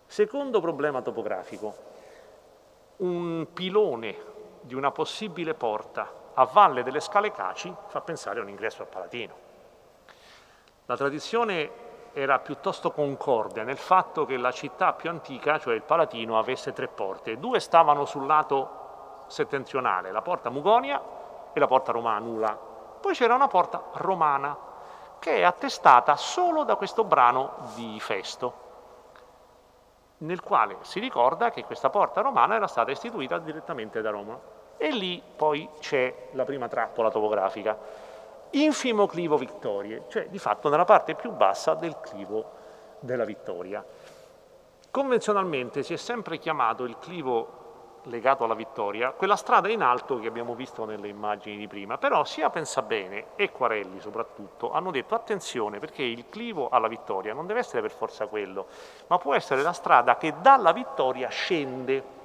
[0.06, 1.76] Secondo problema topografico,
[2.98, 4.16] un pilone
[4.62, 8.88] di una possibile porta a valle delle scale Caci fa pensare a un ingresso al
[8.88, 9.36] Palatino.
[10.86, 16.40] La tradizione era piuttosto concorde nel fatto che la città più antica, cioè il Palatino,
[16.40, 17.38] avesse tre porte.
[17.38, 21.02] Due stavano sul lato settentrionale, la porta Mugonia
[21.54, 22.58] e la porta Romanula.
[23.00, 24.58] Poi c'era una porta romana
[25.20, 28.54] che è attestata solo da questo brano di Festo,
[30.18, 34.38] nel quale si ricorda che questa porta romana era stata istituita direttamente da Roma.
[34.82, 38.08] E lì poi c'è la prima trappola topografica
[38.52, 42.58] infimo clivo Vittorie, cioè di fatto nella parte più bassa del clivo
[43.00, 43.84] della Vittoria.
[44.90, 47.58] Convenzionalmente si è sempre chiamato il clivo
[48.04, 52.24] legato alla Vittoria, quella strada in alto che abbiamo visto nelle immagini di prima, però
[52.24, 57.60] sia Pensabene e Quarelli soprattutto hanno detto attenzione perché il clivo alla Vittoria non deve
[57.60, 58.68] essere per forza quello,
[59.08, 62.18] ma può essere la strada che dalla Vittoria scende.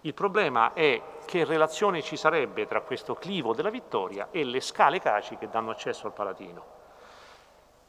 [0.00, 4.98] Il problema è che relazione ci sarebbe tra questo clivo della Vittoria e le scale
[5.00, 6.84] Caci che danno accesso al Palatino.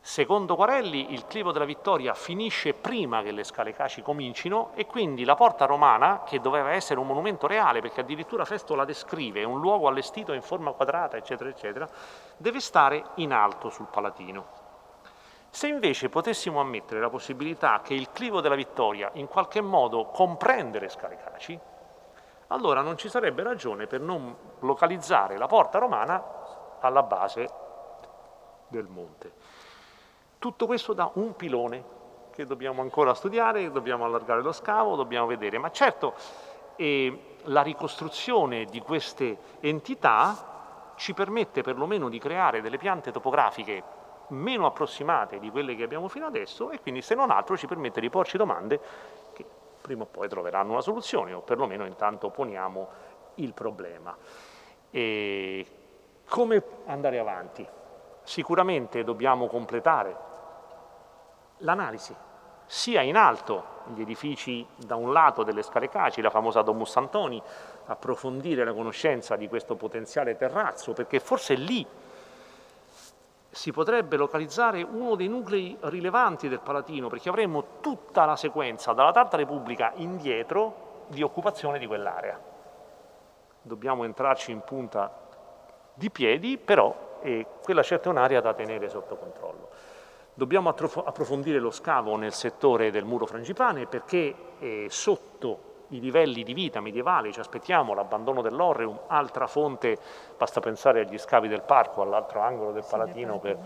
[0.02, 5.26] Secondo Quarelli il clivo della Vittoria finisce prima che le scale Caci comincino e quindi
[5.26, 9.60] la porta romana, che doveva essere un monumento reale, perché addirittura Festo la descrive, un
[9.60, 11.88] luogo allestito in forma quadrata, eccetera, eccetera,
[12.38, 14.46] deve stare in alto sul Palatino.
[15.50, 20.80] Se invece potessimo ammettere la possibilità che il clivo della Vittoria in qualche modo comprende
[20.80, 21.60] le scale Caci,
[22.48, 26.24] allora non ci sarebbe ragione per non localizzare la porta romana
[26.80, 27.50] alla base
[28.68, 29.32] del monte.
[30.40, 31.96] Tutto questo da un pilone
[32.32, 36.14] che dobbiamo ancora studiare, dobbiamo allargare lo scavo, dobbiamo vedere, ma certo
[36.76, 43.96] eh, la ricostruzione di queste entità ci permette perlomeno di creare delle piante topografiche
[44.30, 48.02] meno approssimate di quelle che abbiamo fino adesso e quindi se non altro ci permette
[48.02, 48.80] di porci domande
[49.88, 52.90] prima o poi troveranno una soluzione o perlomeno intanto poniamo
[53.36, 54.16] il problema.
[54.92, 55.66] E
[56.28, 57.66] come andare avanti?
[58.24, 60.16] Sicuramente dobbiamo completare
[61.60, 62.14] l'analisi,
[62.66, 67.42] sia in alto, gli edifici da un lato delle scale Caci, la famosa Domus Antoni,
[67.86, 71.88] approfondire la conoscenza di questo potenziale terrazzo, perché forse lì
[73.58, 79.12] si potrebbe localizzare uno dei nuclei rilevanti del Palatino, perché avremmo tutta la sequenza dalla
[79.12, 82.40] Tarta Repubblica indietro di occupazione di quell'area.
[83.60, 85.12] Dobbiamo entrarci in punta
[85.96, 89.70] di piedi, però eh, quella certa è un'area da tenere sotto controllo.
[90.36, 96.54] Dobbiamo approfondire lo scavo nel settore del muro frangipane perché eh, sotto i livelli di
[96.54, 99.98] vita medievali, ci aspettiamo l'abbandono dell'Orreum, altra fonte,
[100.38, 103.58] basta pensare agli scavi del parco, all'altro angolo del Palatino per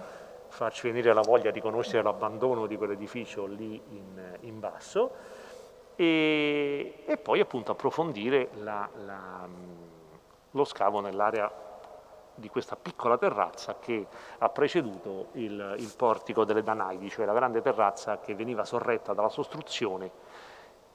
[0.48, 5.12] farci venire la voglia di conoscere l'abbandono di quell'edificio lì in, in basso.
[5.96, 9.48] E, e, poi appunto approfondire la, la,
[10.52, 11.70] lo scavo nell'area
[12.34, 14.08] di questa piccola terrazza che
[14.40, 19.30] ha preceduto il, il portico delle Danaidi, cioè la grande terrazza che veniva sorretta dalla
[19.30, 20.10] sostruzione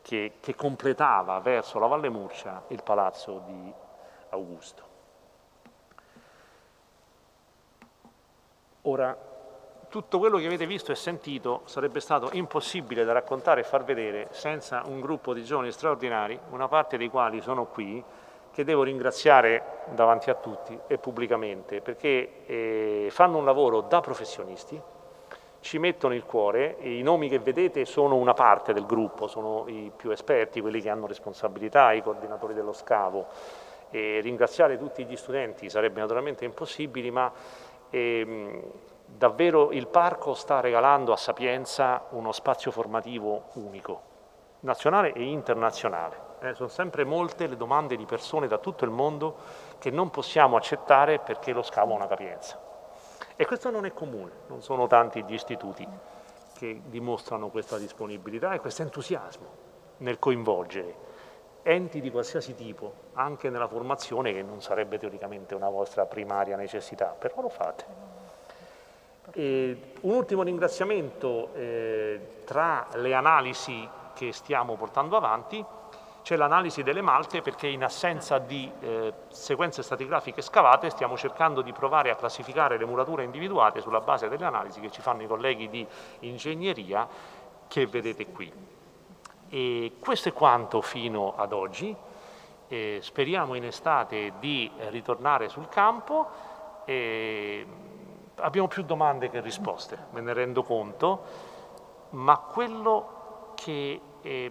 [0.07, 3.73] che, che completava verso la Valle Murcia il palazzo di
[4.29, 4.83] Augusto.
[8.83, 9.19] Ora,
[9.89, 14.29] tutto quello che avete visto e sentito sarebbe stato impossibile da raccontare e far vedere
[14.31, 18.01] senza un gruppo di giovani straordinari, una parte dei quali sono qui,
[18.53, 24.81] che devo ringraziare davanti a tutti e pubblicamente, perché eh, fanno un lavoro da professionisti,
[25.67, 29.91] ci mettono il cuore, i nomi che vedete sono una parte del gruppo, sono i
[29.95, 33.27] più esperti, quelli che hanno responsabilità, i coordinatori dello scavo.
[33.91, 37.33] E ringraziare tutti gli studenti sarebbe naturalmente impossibile, ma
[37.91, 38.63] ehm,
[39.07, 44.03] davvero il parco sta regalando a Sapienza uno spazio formativo unico,
[44.61, 46.35] nazionale e internazionale.
[46.43, 49.37] Eh, sono sempre molte le domande di persone da tutto il mondo
[49.81, 52.66] che non possiamo accettare perché lo scavo ha una capienza.
[53.37, 55.87] E questo non è comune, non sono tanti gli istituti
[56.57, 59.65] che dimostrano questa disponibilità e questo entusiasmo
[59.99, 61.05] nel coinvolgere
[61.67, 67.07] enti di qualsiasi tipo, anche nella formazione che non sarebbe teoricamente una vostra primaria necessità,
[67.07, 67.85] però lo fate.
[69.33, 75.65] E un ultimo ringraziamento eh, tra le analisi che stiamo portando avanti
[76.27, 81.73] c'è l'analisi delle malte perché in assenza di eh, sequenze stratigrafiche scavate stiamo cercando di
[81.73, 85.69] provare a classificare le murature individuate sulla base delle analisi che ci fanno i colleghi
[85.69, 85.87] di
[86.21, 87.07] ingegneria
[87.69, 88.53] che vedete qui.
[89.51, 91.95] E questo è quanto fino ad oggi.
[92.67, 96.29] E speriamo in estate di ritornare sul campo.
[96.87, 97.67] E
[98.35, 101.23] abbiamo più domande che risposte, me ne rendo conto,
[102.11, 104.51] ma quello che è,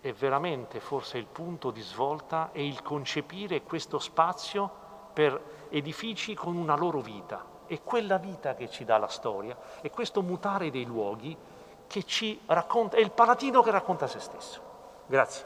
[0.00, 4.70] è veramente forse il punto di svolta è il concepire questo spazio
[5.12, 7.44] per edifici con una loro vita.
[7.66, 11.36] È quella vita che ci dà la storia, è questo mutare dei luoghi
[11.86, 14.60] che ci racconta, è il Palatino che racconta se stesso.
[15.06, 15.44] Grazie.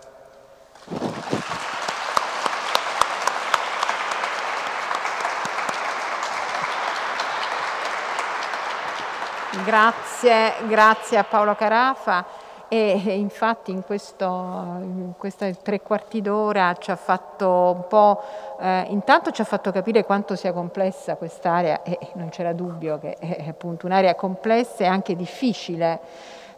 [9.65, 12.34] Grazie, grazie a Paolo Carafa
[12.69, 18.23] e infatti in, questo, in questi tre quarti d'ora ci ha fatto un po',
[18.61, 23.15] eh, intanto ci ha fatto capire quanto sia complessa quest'area e non c'era dubbio che
[23.15, 26.01] è appunto un'area complessa e anche difficile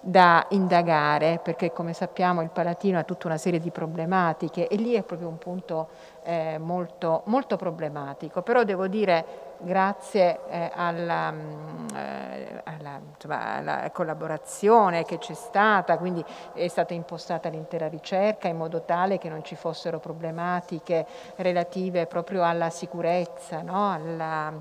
[0.00, 4.94] da indagare perché come sappiamo il Palatino ha tutta una serie di problematiche e lì
[4.94, 5.88] è proprio un punto
[6.26, 13.90] eh, molto, molto problematico, però devo dire grazie eh, alla, mm, eh, alla, insomma, alla,
[13.92, 19.44] collaborazione che c'è stata, quindi è stata impostata l'intera ricerca in modo tale che non
[19.44, 21.06] ci fossero problematiche
[21.36, 23.92] relative proprio alla sicurezza, no?
[23.92, 24.52] alla,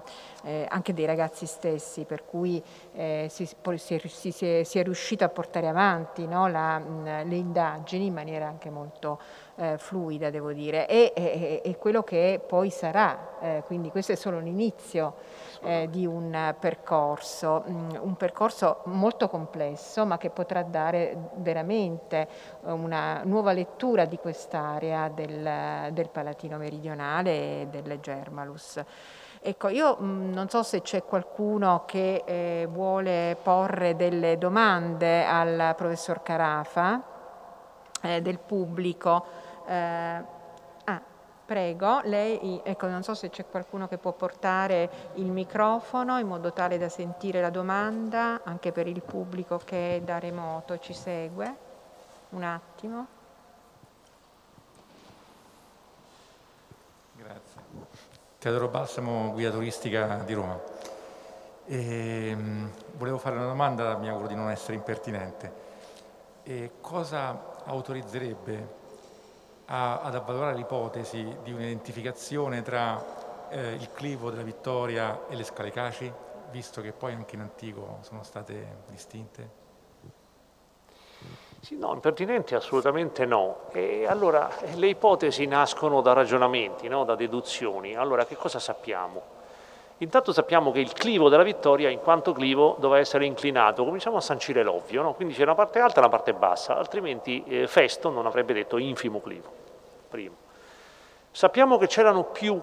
[0.44, 2.64] eh, anche dei ragazzi stessi, per cui
[2.94, 6.48] eh, si, si, si, si, è, riuscito a portare avanti no?
[6.48, 9.20] La, mh, mm, le indagini in maniera anche molto
[9.58, 14.16] eh, fluida, devo dire, e, e, e, quello che poi sarà, eh, quindi questo è
[14.16, 15.16] solo l'inizio
[15.62, 22.28] eh, di un percorso, mh, mm, un percorso molto complesso, ma che potrà dare veramente
[22.64, 28.84] una nuova lettura di quest'area del, del Palatino meridionale e del Germalus.
[29.40, 35.24] Ecco, io mh, mm, non so se c'è qualcuno che eh, vuole porre delle domande
[35.24, 37.02] al professor Carafa
[38.02, 39.44] eh, del pubblico.
[39.66, 40.24] Eh,
[40.86, 41.02] ah,
[41.46, 46.54] prego, lei, ecco, non so se c'è qualcuno che può portare il microfono in modo
[46.54, 51.64] tale da sentire la domanda anche per il pubblico che da remoto ci segue.
[52.30, 53.08] Un attimo.
[57.14, 57.62] Grazie.
[58.38, 60.60] Teodoro Balsamo, guida turistica di Roma.
[61.66, 65.64] E, ehm, volevo fare una domanda, mi auguro di non essere impertinente.
[66.44, 68.84] E cosa autorizzerebbe
[69.66, 73.04] a, ad avvalorare l'ipotesi di un'identificazione tra
[73.50, 76.12] eh, il clivo della Vittoria e le scale Caci,
[76.52, 79.64] visto che poi anche in antico sono state distinte?
[81.62, 83.72] Sì, no, impertinenti assolutamente no.
[83.72, 87.04] E allora le ipotesi nascono da ragionamenti, no?
[87.06, 87.96] da deduzioni.
[87.96, 89.35] Allora che cosa sappiamo?
[90.00, 93.86] Intanto sappiamo che il clivo della vittoria, in quanto clivo, doveva essere inclinato.
[93.86, 95.14] Cominciamo a sancire l'ovvio, no?
[95.14, 98.78] quindi c'è una parte alta e una parte bassa, altrimenti eh, Festo non avrebbe detto
[98.78, 99.50] infimo clivo.
[100.10, 100.36] Primo.
[101.32, 102.62] Sappiamo che c'erano più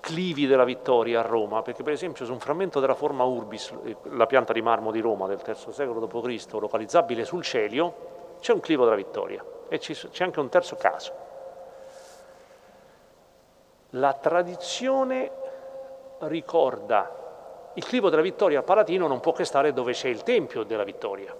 [0.00, 3.96] clivi della vittoria a Roma, perché per esempio su un frammento della forma Urbis, eh,
[4.10, 7.94] la pianta di marmo di Roma del III secolo d.C., localizzabile sul Celio,
[8.40, 11.26] c'è un clivo della vittoria e c'è anche un terzo caso.
[13.90, 15.30] La tradizione
[16.20, 17.26] ricorda
[17.74, 21.32] il clivo della Vittoria Palatino non può che stare dove c'è il Tempio della Vittoria,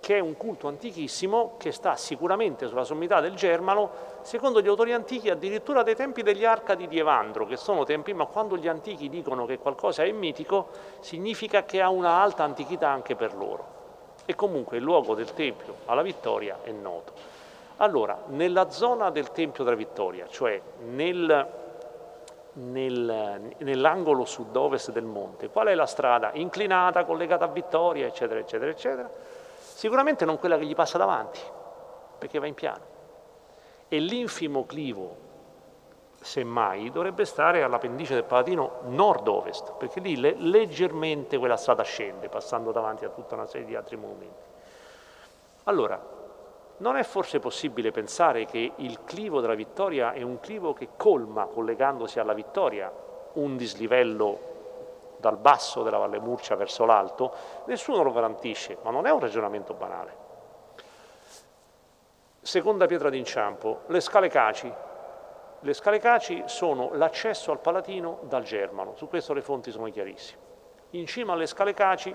[0.00, 3.90] che è un culto antichissimo che sta sicuramente sulla sommità del Germano,
[4.22, 8.26] secondo gli autori antichi addirittura dei tempi degli Arcadi di Evandro, che sono tempi, ma
[8.26, 10.68] quando gli antichi dicono che qualcosa è mitico,
[10.98, 13.72] significa che ha una alta antichità anche per loro.
[14.24, 17.12] E comunque il luogo del Tempio alla Vittoria è noto.
[17.76, 21.62] Allora, nella zona del Tempio della Vittoria, cioè nel
[22.54, 25.48] nel, nell'angolo sud-ovest del monte.
[25.48, 26.32] Qual è la strada?
[26.34, 29.10] Inclinata, collegata a Vittoria, eccetera, eccetera, eccetera.
[29.58, 31.40] Sicuramente non quella che gli passa davanti,
[32.18, 32.92] perché va in piano.
[33.88, 35.16] E l'infimo clivo,
[36.20, 42.72] semmai, dovrebbe stare all'appendice del Palatino nord-ovest, perché lì le, leggermente quella strada scende, passando
[42.72, 44.52] davanti a tutta una serie di altri monumenti.
[45.64, 46.13] Allora,
[46.84, 51.46] non è forse possibile pensare che il clivo della vittoria è un clivo che colma,
[51.46, 52.92] collegandosi alla vittoria,
[53.32, 57.32] un dislivello dal basso della Valle Murcia verso l'alto?
[57.64, 60.16] Nessuno lo garantisce, ma non è un ragionamento banale.
[62.42, 64.70] Seconda pietra d'inciampo, le scale Caci.
[65.60, 70.42] Le scale Caci sono l'accesso al Palatino dal Germano, su questo le fonti sono chiarissime.
[70.90, 72.14] In cima alle scale Caci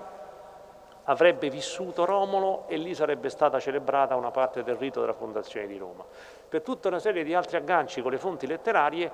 [1.10, 5.76] avrebbe vissuto Romolo e lì sarebbe stata celebrata una parte del rito della fondazione di
[5.76, 6.04] Roma.
[6.48, 9.10] Per tutta una serie di altri agganci con le fonti letterarie,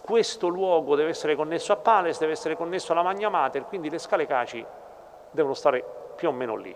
[0.00, 3.98] questo luogo deve essere connesso a Pales, deve essere connesso alla Magna Mater, quindi le
[3.98, 4.64] scale Caci
[5.32, 6.74] devono stare più o meno lì.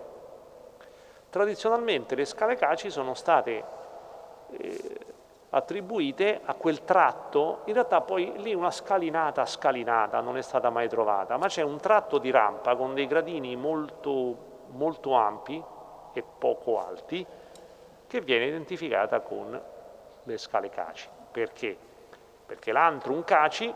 [1.30, 3.64] Tradizionalmente le scale Caci sono state
[4.51, 5.01] eh,
[5.51, 10.88] attribuite a quel tratto, in realtà poi lì una scalinata scalinata non è stata mai
[10.88, 15.62] trovata, ma c'è un tratto di rampa con dei gradini molto, molto ampi
[16.12, 17.26] e poco alti
[18.07, 19.61] che viene identificata con
[20.22, 21.09] le scale Caci.
[21.30, 21.76] Perché?
[22.46, 23.72] Perché l'antrum Caci,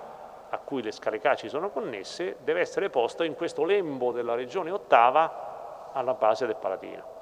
[0.51, 4.70] a cui le scale Caci sono connesse, deve essere posto in questo lembo della regione
[4.70, 7.14] ottava alla base del Palatino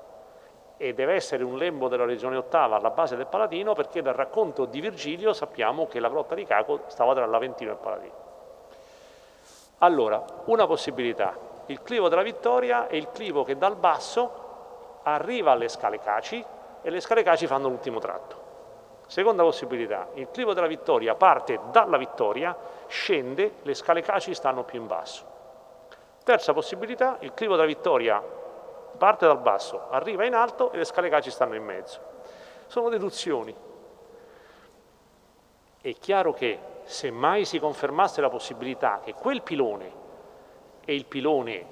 [0.76, 4.64] e deve essere un lembo della regione ottava alla base del Palatino perché dal racconto
[4.64, 8.14] di Virgilio sappiamo che la grotta di Caco stava tra l'Aventino e il Palatino.
[9.78, 15.68] Allora, una possibilità, il clivo della Vittoria è il clivo che dal basso arriva alle
[15.68, 16.44] scale Caci
[16.82, 18.40] e le scale Caci fanno l'ultimo tratto.
[19.06, 22.56] Seconda possibilità, il clivo della Vittoria parte dalla Vittoria,
[22.86, 25.24] scende, le scale Caci stanno più in basso.
[26.24, 28.22] Terza possibilità, il clivo della Vittoria
[29.02, 31.98] parte dal basso, arriva in alto e le scale caci stanno in mezzo.
[32.68, 33.52] Sono deduzioni.
[35.80, 39.92] È chiaro che se mai si confermasse la possibilità che quel pilone
[40.84, 41.66] è il pilone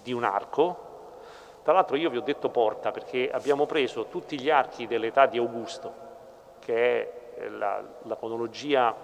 [0.00, 0.88] di un arco,
[1.64, 5.38] tra l'altro io vi ho detto porta perché abbiamo preso tutti gli archi dell'età di
[5.38, 5.92] Augusto,
[6.60, 8.94] che è la, la cronologia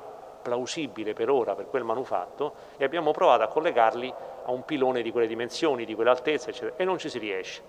[0.47, 5.11] plausibile per ora per quel manufatto, e abbiamo provato a collegarli a un pilone di
[5.11, 7.63] quelle dimensioni, di quell'altezza, eccetera, e non ci si riesce.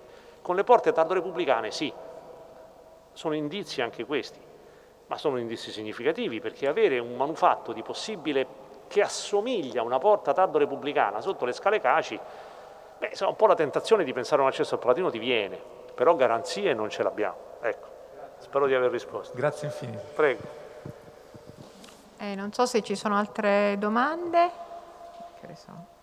[0.44, 1.92] Con le porte tardo-repubblicane sì,
[3.14, 4.40] sono indizi anche questi,
[5.08, 8.46] ma sono indizi significativi perché avere un manufatto di possibile
[8.88, 12.20] che assomiglia a una porta tardo-repubblicana sotto le scale Caci,
[13.00, 15.60] beh, un po' la tentazione di pensare a un accesso al Palatino ti viene,
[15.96, 17.38] però garanzie non ce l'abbiamo.
[17.60, 17.88] Ecco,
[18.38, 19.36] spero di aver risposto.
[19.36, 20.04] Grazie infinito.
[20.14, 20.66] Prego.
[22.18, 24.52] Eh, non so se ci sono altre domande.
[25.40, 25.96] Che ne so.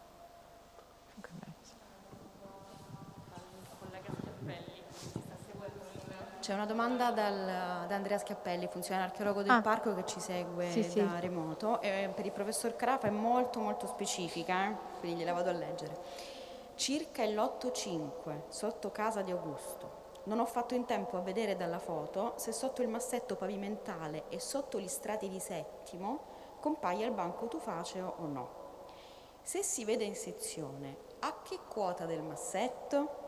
[6.44, 9.62] C'è una domanda dal, da Andrea Schiappelli, funzionario archeologo del ah.
[9.62, 11.20] parco che ci segue sì, da sì.
[11.20, 11.80] remoto.
[11.80, 14.76] E per il professor Carafa è molto molto specifica, eh?
[15.00, 15.96] quindi gliela vado a leggere.
[16.74, 19.93] Circa il lotto 5, sotto casa di Augusto.
[20.24, 24.40] Non ho fatto in tempo a vedere dalla foto se sotto il massetto pavimentale e
[24.40, 28.48] sotto gli strati di settimo compaia il banco tufaceo o no.
[29.42, 33.22] Se si vede in sezione, a che quota del massetto?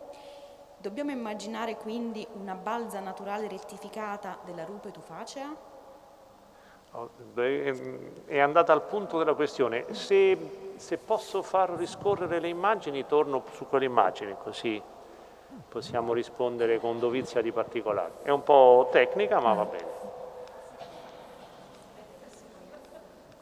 [0.79, 5.55] Dobbiamo immaginare quindi una balza naturale rettificata della rupe tufacea?
[6.93, 7.11] Oh,
[8.25, 9.93] è andata al punto della questione.
[9.93, 14.83] Se, se, posso far riscorrere le immagini, torno su quelle immagini, così
[15.69, 18.13] possiamo rispondere con dovizia di particolari.
[18.23, 19.95] È un po' tecnica, ma va bene.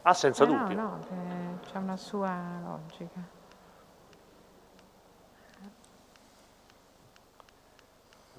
[0.03, 0.75] Ah, senza eh dubbio.
[0.75, 3.35] No, no, eh, c'è una sua logica.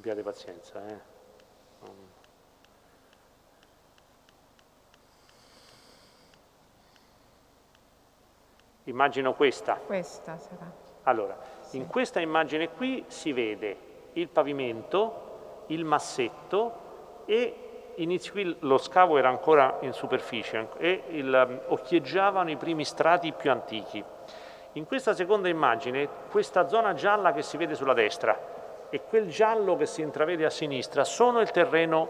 [0.06, 0.86] abbiate pazienza.
[0.86, 1.14] Eh.
[8.84, 9.74] Immagino questa.
[9.74, 10.85] Questa sarà.
[11.08, 11.36] Allora,
[11.70, 13.76] in questa immagine qui si vede
[14.14, 16.84] il pavimento, il massetto
[17.26, 17.54] e
[17.96, 23.32] inizio qui lo scavo era ancora in superficie e il, um, occhieggiavano i primi strati
[23.32, 24.02] più antichi.
[24.72, 28.54] In questa seconda immagine, questa zona gialla che si vede sulla destra,
[28.90, 32.08] e quel giallo che si intravede a sinistra sono il terreno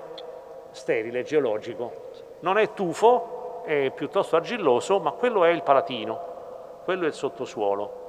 [0.70, 2.10] sterile, geologico.
[2.40, 8.05] Non è tufo, è piuttosto argilloso, ma quello è il palatino, quello è il sottosuolo,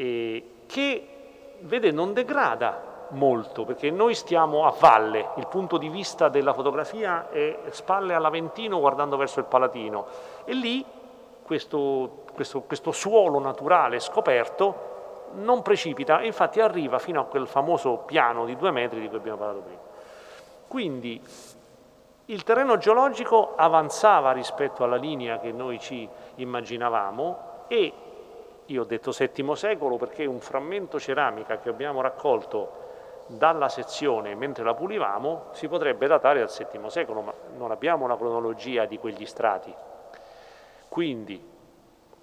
[0.00, 1.06] e che
[1.60, 7.28] vede non degrada molto, perché noi stiamo a valle, il punto di vista della fotografia
[7.28, 10.06] è spalle all'Aventino guardando verso il Palatino
[10.46, 10.82] e lì
[11.42, 14.88] questo, questo, questo suolo naturale scoperto
[15.32, 19.36] non precipita infatti arriva fino a quel famoso piano di due metri di cui abbiamo
[19.36, 19.80] parlato prima.
[20.66, 21.22] Quindi
[22.24, 27.92] il terreno geologico avanzava rispetto alla linea che noi ci immaginavamo e
[28.70, 32.88] io ho detto VII secolo perché un frammento ceramica che abbiamo raccolto
[33.26, 38.16] dalla sezione mentre la pulivamo si potrebbe datare al VII secolo, ma non abbiamo una
[38.16, 39.72] cronologia di quegli strati.
[40.88, 41.48] Quindi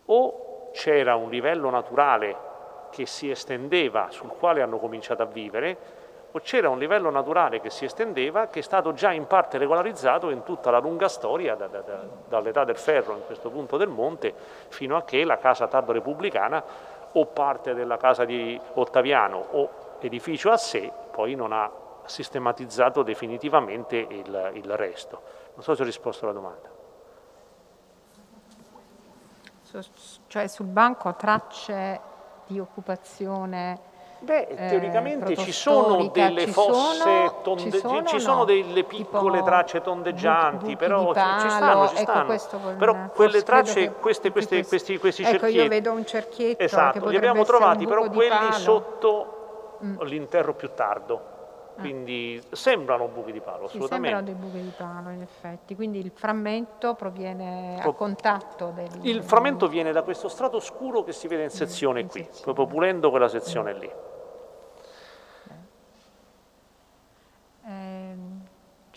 [0.05, 2.45] o c'era un livello naturale
[2.91, 5.77] che si estendeva, sul quale hanno cominciato a vivere,
[6.41, 10.43] c'era un livello naturale che si estendeva, che è stato già in parte regolarizzato in
[10.43, 14.34] tutta la lunga storia, da, da, da, dall'età del ferro in questo punto del monte,
[14.67, 16.63] fino a che la casa tardo repubblicana
[17.13, 19.69] o parte della casa di Ottaviano o
[19.99, 21.71] edificio a sé, poi non ha
[22.05, 25.21] sistematizzato definitivamente il, il resto.
[25.55, 26.75] Non so se ho risposto alla domanda.
[30.28, 31.99] Cioè sul banco tracce
[32.47, 38.20] di occupazione Beh, eh, teoricamente eh, ci sono delle ci fosse, sono, ci sono, ci
[38.20, 38.45] sono no?
[38.45, 42.76] delle piccole tipo tracce tondeggianti, buchi, però palo, ci stanno, ci ecco stanno.
[42.78, 47.15] però quelle tracce, queste, queste, questi, questi ecco, cerchietti, io vedo un cerchietto esatto, li
[47.15, 50.01] abbiamo trovati, però quelli sotto mm.
[50.01, 51.36] l'interro più tardo.
[51.78, 51.82] Ah.
[51.82, 52.55] Quindi ah.
[52.55, 54.07] sembrano buchi di palo, assolutamente.
[54.07, 55.75] Sì, sembrano dei buchi di palo, in effetti.
[55.75, 58.89] Quindi il frammento proviene a contatto del...
[59.01, 62.43] Il frammento viene da questo strato scuro che si vede in sezione in qui, sezione.
[62.43, 63.80] proprio pulendo quella sezione mm.
[63.80, 63.91] lì.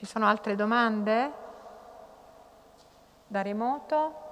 [0.00, 1.30] Ci sono altre domande?
[3.26, 4.29] Da remoto?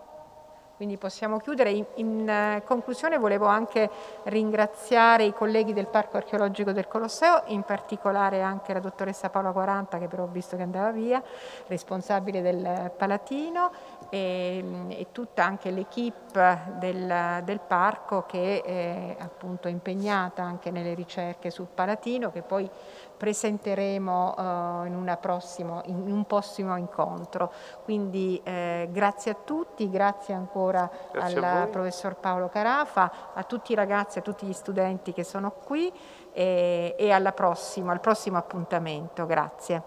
[0.78, 1.72] Quindi possiamo chiudere.
[1.72, 3.90] In, in eh, conclusione volevo anche
[4.26, 9.98] ringraziare i colleghi del Parco Archeologico del Colosseo, in particolare anche la dottoressa Paola Quaranta,
[9.98, 11.20] che però ho visto che andava via,
[11.66, 13.72] responsabile del Palatino,
[14.08, 21.50] e, e tutta anche l'equipe del, del, parco che è appunto impegnata anche nelle ricerche
[21.50, 22.70] sul Palatino, che poi
[23.18, 27.52] presenteremo uh, in, prossimo, in, un prossimo incontro.
[27.84, 33.74] Quindi eh, grazie a tutti, grazie ancora grazie al professor Paolo Carafa, a tutti i
[33.74, 35.92] ragazzi, a tutti gli studenti che sono qui
[36.32, 39.26] e, e alla prossima, al prossimo appuntamento.
[39.26, 39.82] Grazie.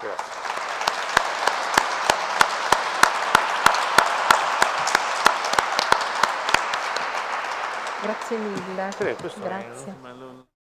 [0.00, 0.44] grazie.
[8.04, 8.90] Grazie mille.
[9.40, 10.53] Grazie.